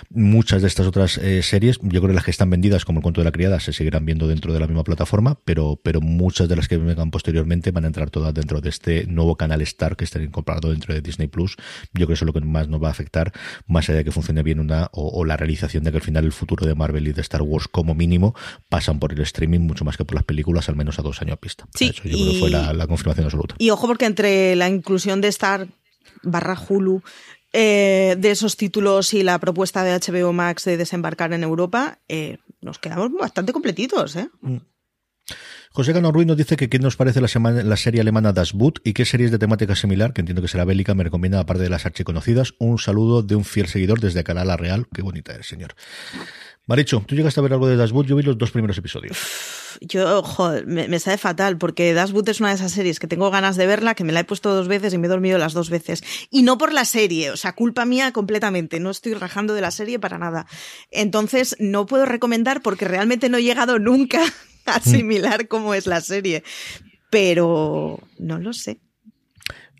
[0.09, 1.79] muchas de estas otras eh, series.
[1.81, 4.05] Yo creo que las que están vendidas, como el cuento de la criada, se seguirán
[4.05, 7.85] viendo dentro de la misma plataforma, pero, pero muchas de las que vengan posteriormente van
[7.85, 11.27] a entrar todas dentro de este nuevo canal Star que está incorporado dentro de Disney
[11.27, 11.55] Plus.
[11.57, 13.31] Yo creo que eso es lo que más nos va a afectar,
[13.67, 16.31] más allá de que funcione bien una, o la realización de que al final el
[16.31, 18.35] futuro de Marvel y de Star Wars como mínimo
[18.69, 21.33] pasan por el streaming mucho más que por las películas, al menos a dos años
[21.33, 21.67] a pista.
[21.73, 23.55] Sí, Eso yo creo que fue la, confirmación absoluta.
[23.57, 25.67] Y ojo porque entre la inclusión de Star
[26.23, 27.01] barra Hulu
[27.53, 32.37] eh, de esos títulos y la propuesta de HBO Max de desembarcar en Europa, eh,
[32.61, 34.15] nos quedamos bastante completitos.
[34.17, 34.29] ¿eh?
[34.41, 34.57] Mm.
[35.71, 37.29] José Gano Ruiz nos dice que qué nos parece la,
[37.63, 40.63] la serie alemana Das Boot y qué series de temática similar, que entiendo que será
[40.63, 42.53] bélica, me recomienda, aparte de las archiconocidas.
[42.59, 44.87] Un saludo de un fiel seguidor desde Canal Real.
[44.93, 45.75] Qué bonita eres, señor.
[46.67, 48.05] Maricho, ¿tú llegaste a ver algo de Dashwood?
[48.05, 49.17] Yo vi los dos primeros episodios.
[49.81, 53.07] Yo, joder, me, me sabe fatal porque Das Boot es una de esas series que
[53.07, 55.37] tengo ganas de verla, que me la he puesto dos veces y me he dormido
[55.37, 56.03] las dos veces.
[56.29, 59.71] Y no por la serie, o sea, culpa mía completamente, no estoy rajando de la
[59.71, 60.47] serie para nada.
[60.91, 64.21] Entonces, no puedo recomendar porque realmente no he llegado nunca
[64.65, 66.43] a asimilar cómo es la serie.
[67.09, 68.79] Pero no lo sé.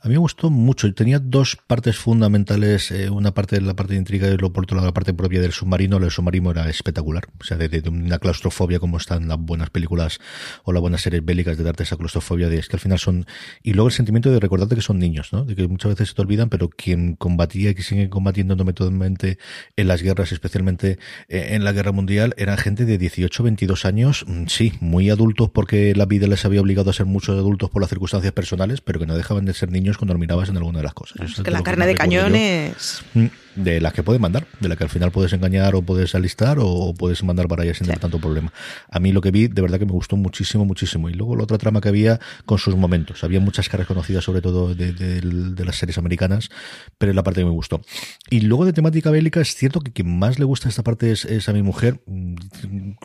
[0.06, 0.94] A mí me gustó mucho.
[0.94, 2.92] Tenía dos partes fundamentales.
[2.92, 5.98] Eh, una parte de la parte de intriga otro lado la parte propia del submarino.
[5.98, 7.24] El submarino era espectacular.
[7.42, 10.20] O sea, de, una claustrofobia como están las buenas películas
[10.64, 13.26] o las buenas series bélicas de darte esa claustrofobia de es que al final son...
[13.64, 15.44] Y luego el sentimiento de recordarte que son niños, ¿no?
[15.44, 19.40] De que muchas veces se te olvidan, pero quien combatía y que sigue combatiendo metodamente
[19.76, 21.00] en las guerras, especialmente
[21.30, 25.50] eh, en la guerra mundial, eran gente de 18, 22 años, mm, sí, muy adultos
[25.50, 29.00] porque la vida les había obligado a ser muchos adultos por las circunstancias personales, pero
[29.00, 31.22] que no dejaban de ser niños cuando mirabas en alguna de las cosas.
[31.22, 33.04] Es que la carne de cañón es...
[33.56, 36.58] De las que puedes mandar, de la que al final puedes engañar o puedes alistar
[36.60, 38.52] o puedes mandar para allá sin tener tanto problema.
[38.90, 41.10] A mí lo que vi, de verdad que me gustó muchísimo, muchísimo.
[41.10, 43.24] Y luego la otra trama que había con sus momentos.
[43.24, 46.50] Había muchas caras conocidas, sobre todo de, de, de las series americanas,
[46.98, 47.82] pero es la parte que me gustó.
[48.30, 51.24] Y luego de temática bélica, es cierto que quien más le gusta esta parte es,
[51.26, 52.02] es a mi mujer.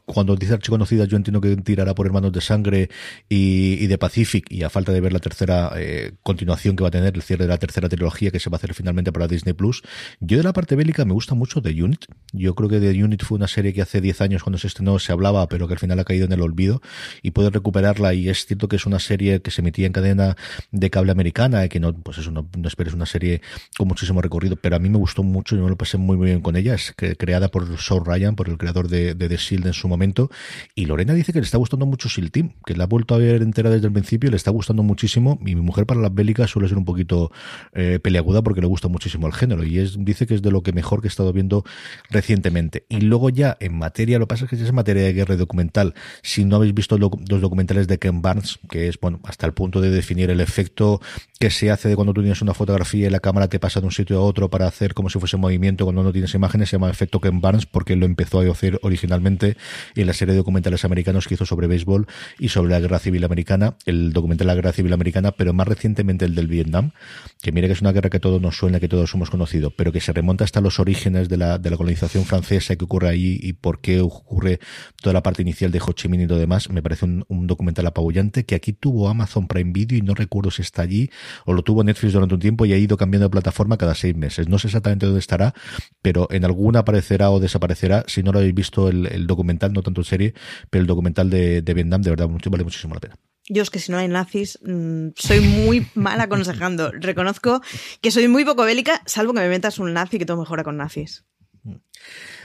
[0.05, 2.91] Cuando dice archiconocida, yo entiendo que tirará por Hermanos de Sangre
[3.29, 6.89] y, y de Pacific, y a falta de ver la tercera eh, continuación que va
[6.89, 9.29] a tener, el cierre de la tercera trilogía que se va a hacer finalmente para
[9.29, 9.83] Disney Plus.
[10.21, 12.07] Yo de la parte bélica me gusta mucho The Unit.
[12.33, 14.99] Yo creo que The Unit fue una serie que hace 10 años cuando se estrenó
[14.99, 16.81] se hablaba, pero que al final ha caído en el olvido
[17.23, 18.15] y puedes recuperarla.
[18.15, 20.37] Y es cierto que es una serie que se emitía en cadena
[20.71, 23.43] de cable americana y que no, pues eso, no, no esperes una serie
[23.77, 26.27] con muchísimo recorrido, pero a mí me gustó mucho y me lo pasé muy, muy
[26.27, 26.75] bien con ella.
[26.75, 30.31] Es creada por Saul Ryan, por el creador de, de The Shield en su momento.
[30.75, 33.19] Y Lorena dice que le está gustando mucho Shield Team, que la ha vuelto a
[33.19, 35.39] ver entera desde el principio, le está gustando muchísimo.
[35.43, 37.31] Y mi mujer para las bélicas suele ser un poquito
[37.75, 40.73] eh, peleaguda porque le gusta muchísimo el género y es, dice es de lo que
[40.73, 41.65] mejor que he estado viendo
[42.11, 42.85] recientemente.
[42.89, 45.37] Y luego ya en materia, lo que pasa es que es materia de guerra y
[45.37, 45.95] documental.
[46.23, 49.53] Si no habéis visto lo, los documentales de Ken Barnes, que es, bueno, hasta el
[49.53, 51.01] punto de definir el efecto
[51.39, 53.87] que se hace de cuando tú tienes una fotografía y la cámara te pasa de
[53.87, 56.77] un sitio a otro para hacer como si fuese movimiento cuando no tienes imágenes, se
[56.77, 59.57] llama efecto Ken Barnes porque lo empezó a hacer originalmente
[59.95, 62.07] en la serie de documentales americanos que hizo sobre béisbol
[62.39, 65.67] y sobre la guerra civil americana, el documental de la guerra civil americana, pero más
[65.67, 66.93] recientemente el del Vietnam,
[67.41, 69.93] que mire que es una guerra que todos nos suena, que todos hemos conocido, pero
[69.93, 73.39] que se remonta hasta los orígenes de la, de la colonización francesa que ocurre ahí
[73.43, 74.61] y por qué ocurre
[75.01, 77.87] toda la parte inicial de Ho Chi Minh y todo demás, me parece un, documental
[77.87, 81.11] apabullante que aquí tuvo Amazon Prime Video y no recuerdo si está allí
[81.47, 84.15] o lo tuvo Netflix durante un tiempo y ha ido cambiando de plataforma cada seis
[84.15, 84.47] meses.
[84.47, 85.55] No sé exactamente dónde estará,
[86.03, 88.05] pero en alguna aparecerá o desaparecerá.
[88.07, 90.35] Si no lo habéis visto el, documental, no tanto en serie,
[90.69, 93.30] pero el documental de, de Vietnam, de verdad, vale muchísimo la pena.
[93.53, 96.93] Yo es que si no hay nazis, mmm, soy muy mal aconsejando.
[96.93, 97.61] Reconozco
[98.01, 100.77] que soy muy poco bélica, salvo que me metas un nazi que todo mejora con
[100.77, 101.25] nazis.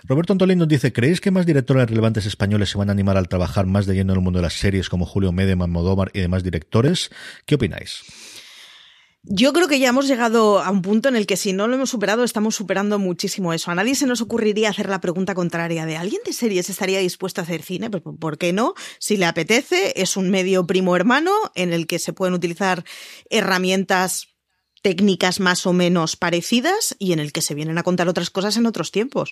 [0.03, 3.29] Roberto Antolín nos dice, ¿creéis que más directores relevantes españoles se van a animar al
[3.29, 6.21] trabajar más de lleno en el mundo de las series como Julio Medeman, Modóvar y
[6.21, 7.11] demás directores?
[7.45, 8.01] ¿Qué opináis?
[9.27, 11.75] Yo creo que ya hemos llegado a un punto en el que si no lo
[11.75, 13.71] hemos superado, estamos superando muchísimo eso.
[13.71, 17.41] A nadie se nos ocurriría hacer la pregunta contraria de ¿alguien de series estaría dispuesto
[17.41, 17.89] a hacer cine?
[17.89, 18.75] Pues, ¿Por qué no?
[18.99, 22.83] Si le apetece, es un medio primo hermano en el que se pueden utilizar
[23.31, 24.27] herramientas
[24.83, 28.57] técnicas más o menos parecidas y en el que se vienen a contar otras cosas
[28.57, 29.31] en otros tiempos.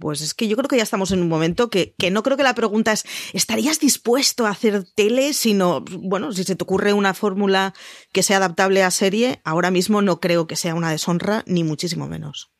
[0.00, 2.36] Pues es que yo creo que ya estamos en un momento que, que, no creo
[2.36, 5.34] que la pregunta es ¿estarías dispuesto a hacer tele?
[5.34, 7.74] Sino, bueno, si se te ocurre una fórmula
[8.12, 12.08] que sea adaptable a serie, ahora mismo no creo que sea una deshonra, ni muchísimo
[12.08, 12.50] menos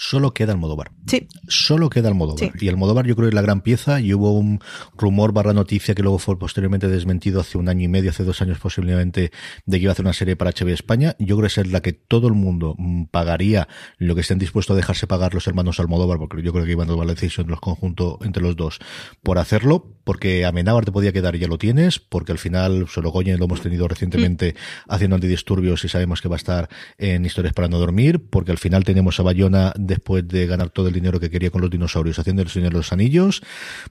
[0.00, 0.92] solo queda Almodóvar.
[1.06, 1.28] Sí.
[1.46, 2.52] Solo queda Almodóvar.
[2.54, 2.64] Sí.
[2.64, 4.60] Y Almodóvar yo creo que es la gran pieza y hubo un
[4.96, 8.40] rumor barra noticia que luego fue posteriormente desmentido hace un año y medio, hace dos
[8.40, 9.30] años posiblemente,
[9.66, 11.16] de que iba a hacer una serie para HBO España.
[11.18, 12.76] Yo creo que es la que todo el mundo
[13.10, 16.72] pagaría lo que estén dispuestos a dejarse pagar los hermanos Almodóvar, porque yo creo que
[16.72, 18.78] iban a tomar la decisión de los conjuntos entre los dos
[19.22, 23.38] por hacerlo, porque Amenábar te podía quedar y ya lo tienes, porque al final Sorogoyen
[23.38, 24.92] lo hemos tenido recientemente mm.
[24.92, 28.58] haciendo antidisturbios y sabemos que va a estar en Historias para no dormir, porque al
[28.58, 32.18] final tenemos a Bayona después de ganar todo el dinero que quería con los dinosaurios
[32.18, 33.42] haciendo el Señor de los Anillos,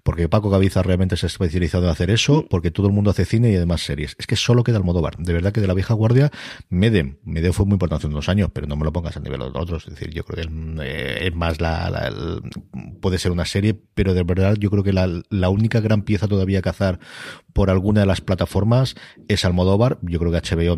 [0.02, 3.26] porque Paco Gaviza realmente se ha especializado en hacer eso, porque todo el mundo hace
[3.26, 4.16] cine y además series.
[4.18, 5.18] Es que solo queda Almodóvar.
[5.18, 6.32] De verdad que de la vieja guardia,
[6.70, 9.40] Medem, Medem fue muy importante hace unos años, pero no me lo pongas a nivel
[9.40, 9.88] de los otros.
[9.88, 12.42] Es decir, yo creo que eh, es más la, la el,
[13.02, 16.28] puede ser una serie, pero de verdad yo creo que la, la única gran pieza
[16.28, 17.00] todavía a cazar
[17.54, 18.96] por alguna de las plataformas
[19.28, 20.00] es Almodóvar.
[20.02, 20.78] Yo creo que HBO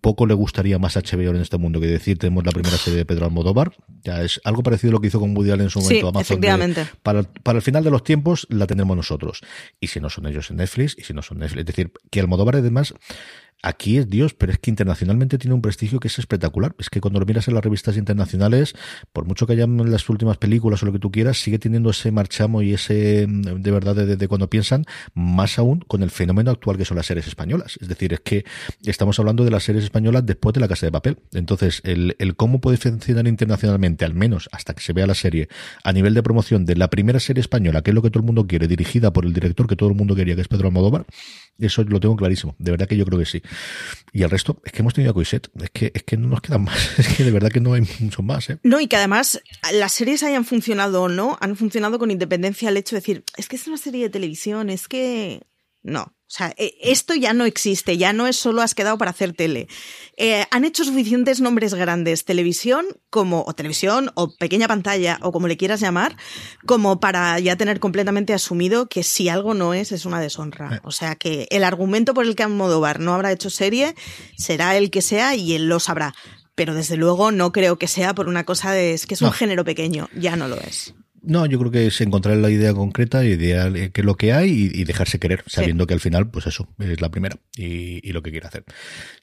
[0.00, 2.98] poco le gustaría más a HBO en este mundo que decir tenemos la primera serie
[2.98, 3.72] de Pedro Almodóvar.
[4.02, 6.08] Ya es algo parecido a lo que hizo con Woody Allen en su momento sí,
[6.08, 6.22] Amazon.
[6.22, 6.84] Efectivamente.
[6.84, 9.40] De, para, para el final de los tiempos la tendremos nosotros.
[9.80, 11.60] Y si no son ellos en Netflix, y si no son Netflix.
[11.60, 12.94] Es decir, que Almodóvar además
[13.64, 16.74] aquí es Dios, pero es que internacionalmente tiene un prestigio que es espectacular.
[16.78, 18.74] Es que cuando lo miras en las revistas internacionales,
[19.12, 22.12] por mucho que hayan las últimas películas o lo que tú quieras, sigue teniendo ese
[22.12, 24.84] marchamo y ese, mm, de verdad, de, cuando piensan,
[25.14, 27.78] más aún con el fenómeno actual que son las series españolas.
[27.80, 28.44] Es decir, es que
[28.84, 31.18] estamos hablando de las series españolas después de la Casa de Papel.
[31.32, 35.48] Entonces, el, el cómo puede funcionar internacionalmente, al menos hasta que se vea la serie,
[35.82, 38.26] a nivel de promoción de la primera serie española, que es lo que todo el
[38.26, 41.06] mundo quiere, dirigida por el director que todo el mundo quería, que es Pedro Almodóvar,
[41.58, 42.56] eso lo tengo clarísimo.
[42.58, 43.42] De verdad que yo creo que sí.
[44.12, 45.50] Y el resto, es que hemos tenido a Coiset.
[45.60, 46.76] Es que, es que no nos quedan más.
[46.98, 48.48] Es que de verdad que no hay mucho más.
[48.50, 48.58] ¿eh?
[48.62, 49.42] No, y que además
[49.72, 53.48] las series hayan funcionado o no, han funcionado con independencia al hecho de decir, es
[53.48, 55.42] que es una serie de televisión, es que.
[55.82, 56.14] No.
[56.34, 59.34] O sea, e, esto ya no existe, ya no es solo has quedado para hacer
[59.34, 59.68] tele.
[60.16, 65.46] Eh, han hecho suficientes nombres grandes, televisión como, o televisión, o pequeña pantalla, o como
[65.46, 66.16] le quieras llamar,
[66.66, 70.74] como para ya tener completamente asumido que si algo no es, es una deshonra.
[70.74, 70.80] Eh.
[70.82, 73.94] O sea que el argumento por el que Almodóvar no habrá hecho serie
[74.36, 76.16] será el que sea y él lo sabrá.
[76.56, 79.32] Pero desde luego no creo que sea por una cosa de es que es un
[79.32, 80.94] género pequeño, ya no lo es.
[81.26, 84.84] No, yo creo que es encontrar la idea concreta, idea que lo que hay y,
[84.84, 88.46] dejarse querer, sabiendo que al final, pues eso, es la primera y, lo que quiere
[88.46, 88.64] hacer.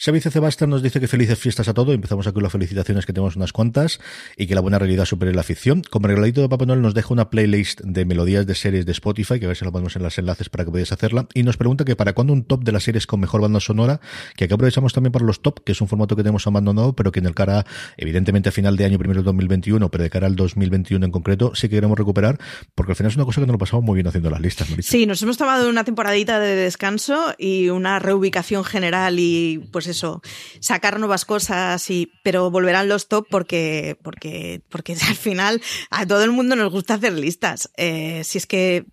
[0.04, 1.94] Xavice Sebastián nos dice que felices fiestas a todos.
[1.94, 4.00] Empezamos aquí con las felicitaciones que tenemos unas cuantas
[4.36, 5.84] y que la buena realidad supere la ficción.
[5.90, 9.40] Como regalito de Papá Noel nos deja una playlist de melodías de series de Spotify,
[9.40, 11.28] que a ver si lo ponemos en los enlaces para que podáis hacerla.
[11.34, 14.02] Y nos pregunta que para cuándo un top de las series con mejor banda sonora,
[14.36, 17.12] que aquí aprovechamos también para los top, que es un formato que tenemos abandonado, pero
[17.12, 20.28] que en el cara, evidentemente a final de año, primero del 2021, pero de cara
[20.28, 22.40] al 2021 en concreto, sí que queremos recuperar
[22.76, 24.68] porque al final es una cosa que nos lo pasamos muy bien haciendo las listas.
[24.80, 30.22] Sí, nos hemos tomado una temporadita de descanso y una reubicación general y pues eso,
[30.60, 36.24] sacar nuevas cosas y pero volverán los top porque porque porque al final a todo
[36.24, 37.70] el mundo nos gusta hacer listas.
[37.78, 38.86] Eh, si es que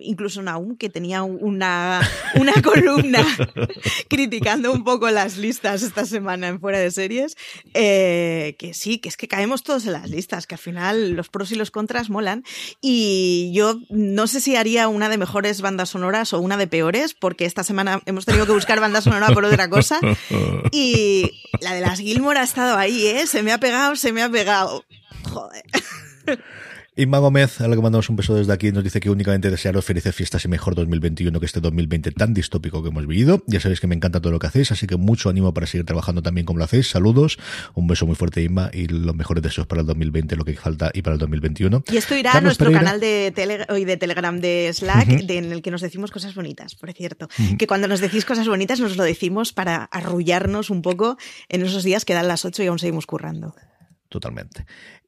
[0.00, 2.00] incluso Naum, que tenía una,
[2.36, 3.24] una columna
[4.08, 7.36] criticando un poco las listas esta semana en Fuera de Series,
[7.74, 11.28] eh, que sí, que es que caemos todos en las listas, que al final los
[11.28, 12.44] pros y los contras molan.
[12.80, 17.14] Y yo no sé si haría una de mejores bandas sonoras o una de peores,
[17.14, 20.00] porque esta semana hemos tenido que buscar banda sonora por otra cosa.
[20.72, 21.30] Y
[21.60, 23.26] la de las Gilmore ha estado ahí, ¿eh?
[23.26, 24.84] Se me ha pegado, se me ha pegado.
[25.24, 25.62] Joder.
[26.96, 29.84] Inma Gómez, a la que mandamos un beso desde aquí, nos dice que únicamente desearos
[29.84, 33.42] felices fiestas y mejor 2021 que este 2020 tan distópico que hemos vivido.
[33.48, 35.84] Ya sabéis que me encanta todo lo que hacéis, así que mucho ánimo para seguir
[35.84, 36.88] trabajando también como lo hacéis.
[36.88, 37.36] Saludos,
[37.74, 40.92] un beso muy fuerte, Inma, y los mejores deseos para el 2020, lo que falta,
[40.94, 41.82] y para el 2021.
[41.90, 45.80] Y esto irá a nuestro canal de, de Telegram de Slack, en el que nos
[45.80, 47.28] decimos cosas bonitas, por cierto.
[47.58, 51.18] Que cuando nos decís cosas bonitas, nos lo decimos para arrullarnos un poco
[51.48, 53.56] en esos días que dan las 8 y aún seguimos currando.
[54.10, 54.64] Totalmente.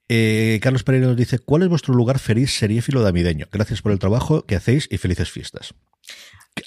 [0.08, 3.46] Eh, Carlos Pereira nos dice, ¿cuál es vuestro lugar feliz seriéfilo navideño?
[3.50, 5.74] Gracias por el trabajo que hacéis y felices fiestas.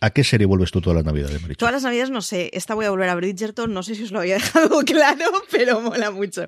[0.02, 1.60] ¿A qué serie vuelves tú todas las navidades, Marichu?
[1.60, 2.50] Todas las navidades no sé.
[2.54, 3.74] Esta voy a volver a Bridgerton.
[3.74, 6.48] No sé si os lo había dejado claro, pero mola mucho.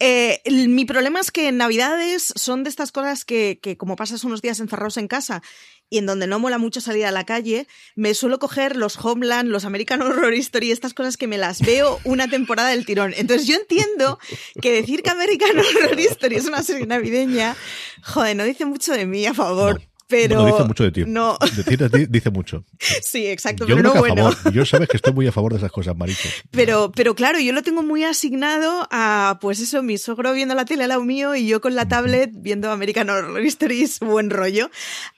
[0.00, 4.24] Eh, mi problema es que en navidades son de estas cosas que, que como pasas
[4.24, 5.42] unos días encerrados en casa
[5.90, 9.48] y en donde no mola mucho salir a la calle, me suelo coger los Homeland,
[9.48, 13.14] los American Horror Story, estas cosas que me las veo una temporada del tirón.
[13.16, 14.18] Entonces yo entiendo
[14.60, 17.56] que decir que American Horror Story es una serie navideña,
[18.02, 19.80] joder, no dice mucho de mí a favor.
[20.08, 21.04] Pero no dice mucho de ti.
[21.06, 21.36] No.
[21.56, 22.64] Decir de ti dice mucho.
[23.02, 23.66] Sí, exacto.
[23.66, 24.30] Yo pero no bueno.
[24.52, 26.30] Yo sabes que estoy muy a favor de esas cosas, Maricho.
[26.50, 30.64] Pero, pero claro, yo lo tengo muy asignado a, pues eso, mi sogro viendo la
[30.64, 34.70] tele al lado mío y yo con la tablet viendo American Horror Stories, buen rollo.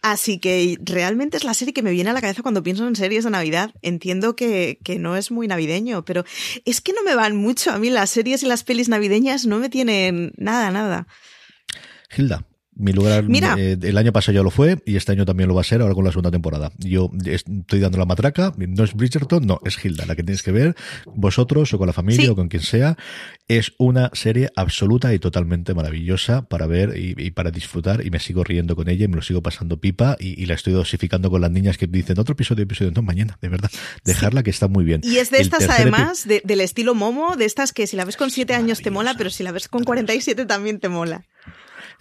[0.02, 2.96] Así que realmente es la serie que me viene a la cabeza cuando pienso en
[2.96, 3.72] series de Navidad.
[3.82, 6.24] Entiendo que, que no es muy navideño, pero
[6.64, 7.70] es que no me van mucho.
[7.70, 11.06] A mí las series y las pelis navideñas no me tienen nada, nada.
[12.16, 12.44] Hilda,
[12.80, 13.24] mi lugar
[13.58, 15.82] eh, el año pasado ya lo fue y este año también lo va a ser
[15.82, 16.72] ahora con la segunda temporada.
[16.78, 20.52] Yo estoy dando la matraca, no es Bridgerton, no, es Hilda, la que tenéis que
[20.52, 20.74] ver
[21.06, 22.96] vosotros o con la familia o con quien sea.
[23.48, 28.44] Es una serie absoluta y totalmente maravillosa para ver y, para disfrutar y me sigo
[28.44, 31.50] riendo con ella y me lo sigo pasando pipa y, la estoy dosificando con las
[31.50, 33.70] niñas que dicen otro episodio, episodio, no, mañana, de verdad,
[34.04, 35.00] dejarla que está muy bien.
[35.04, 38.30] Y es de estas además, del estilo Momo, de estas que si la ves con
[38.30, 41.24] siete años te mola, pero si la ves con 47 también te mola.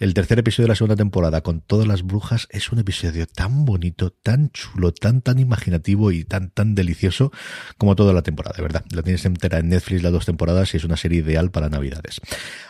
[0.00, 3.66] El tercer episodio de la segunda temporada con todas las brujas es un episodio tan
[3.66, 7.32] bonito, tan chulo, tan tan imaginativo y tan tan delicioso
[7.76, 8.82] como toda la temporada, de verdad.
[8.92, 12.22] La tienes entera en Netflix las dos temporadas y es una serie ideal para Navidades.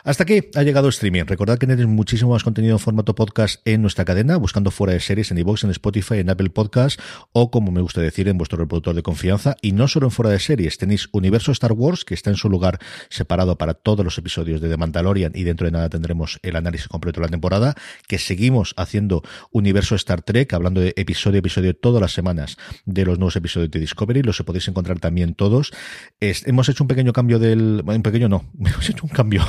[0.02, 1.22] Hasta aquí ha llegado streaming.
[1.26, 4.98] Recordad que tenéis muchísimo más contenido en formato podcast en nuestra cadena, buscando fuera de
[4.98, 6.98] series en iVoox, en Spotify, en Apple Podcast
[7.30, 9.54] o como me gusta decir en vuestro reproductor de confianza.
[9.62, 12.50] Y no solo en fuera de series, tenéis Universo Star Wars que está en su
[12.50, 16.56] lugar separado para todos los episodios de The Mandalorian y dentro de nada tendremos el
[16.56, 17.74] análisis completo la temporada,
[18.06, 23.04] que seguimos haciendo universo Star Trek, hablando de episodio a episodio todas las semanas de
[23.04, 25.72] los nuevos episodios de Discovery, los podéis encontrar también todos.
[26.20, 29.44] hemos hecho un pequeño cambio del, un pequeño no, hemos hecho un cambio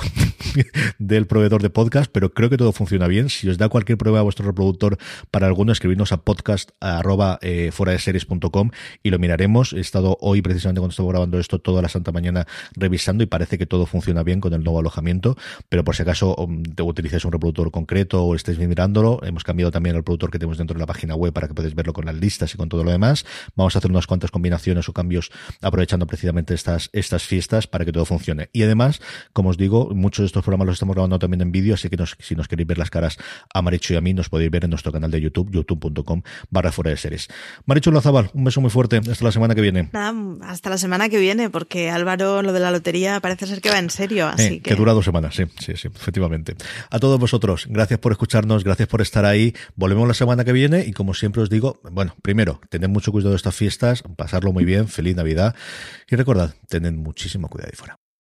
[1.00, 3.30] del proveedor de podcast, pero creo que todo funciona bien.
[3.30, 4.98] Si os da cualquier prueba a vuestro reproductor
[5.32, 8.00] para alguno, escribirnos a podcast arroba, eh, fuera de
[9.04, 9.74] y lo miraremos.
[9.74, 13.58] He estado hoy precisamente cuando estaba grabando esto toda la santa mañana revisando y parece
[13.58, 15.38] que todo funciona bien con el nuevo alojamiento,
[15.70, 19.72] pero por si acaso um, te utilices un reproductor concreto o estéis mirándolo, hemos cambiado
[19.72, 22.06] también el reproductor que tenemos dentro de la página web para que podáis verlo con
[22.06, 23.26] las listas y con todo lo demás.
[23.56, 25.32] Vamos a hacer unas cuantas combinaciones o cambios
[25.62, 28.50] aprovechando precisamente estas, estas fiestas para que todo funcione.
[28.54, 29.02] Y además,
[29.34, 31.98] como os digo, muchos de estos programas los estamos grabando también en vídeo, así que
[32.20, 33.18] si nos queréis ver las caras
[33.54, 36.72] a Maricho y a mí, nos podéis ver en nuestro canal de YouTube, youtube.com barra
[36.72, 37.28] fuera de series.
[37.66, 38.98] Maricho Lazabal, un beso muy fuerte.
[38.98, 39.90] Hasta la semana que viene.
[39.92, 43.70] Nada, hasta la semana que viene, porque Álvaro, lo de la lotería parece ser que
[43.70, 44.28] va en serio.
[44.28, 44.76] Así eh, que...
[44.76, 46.56] dura dos semanas, sí, sí, sí, efectivamente.
[46.90, 49.54] A todos vosotros, gracias por escucharnos, gracias por estar ahí.
[49.76, 53.32] Volvemos la semana que viene y como siempre os digo, bueno, primero, tened mucho cuidado
[53.32, 55.56] de estas fiestas, pasarlo muy bien, feliz Navidad
[56.10, 58.11] y recordad, tened muchísimo cuidado ahí fuera.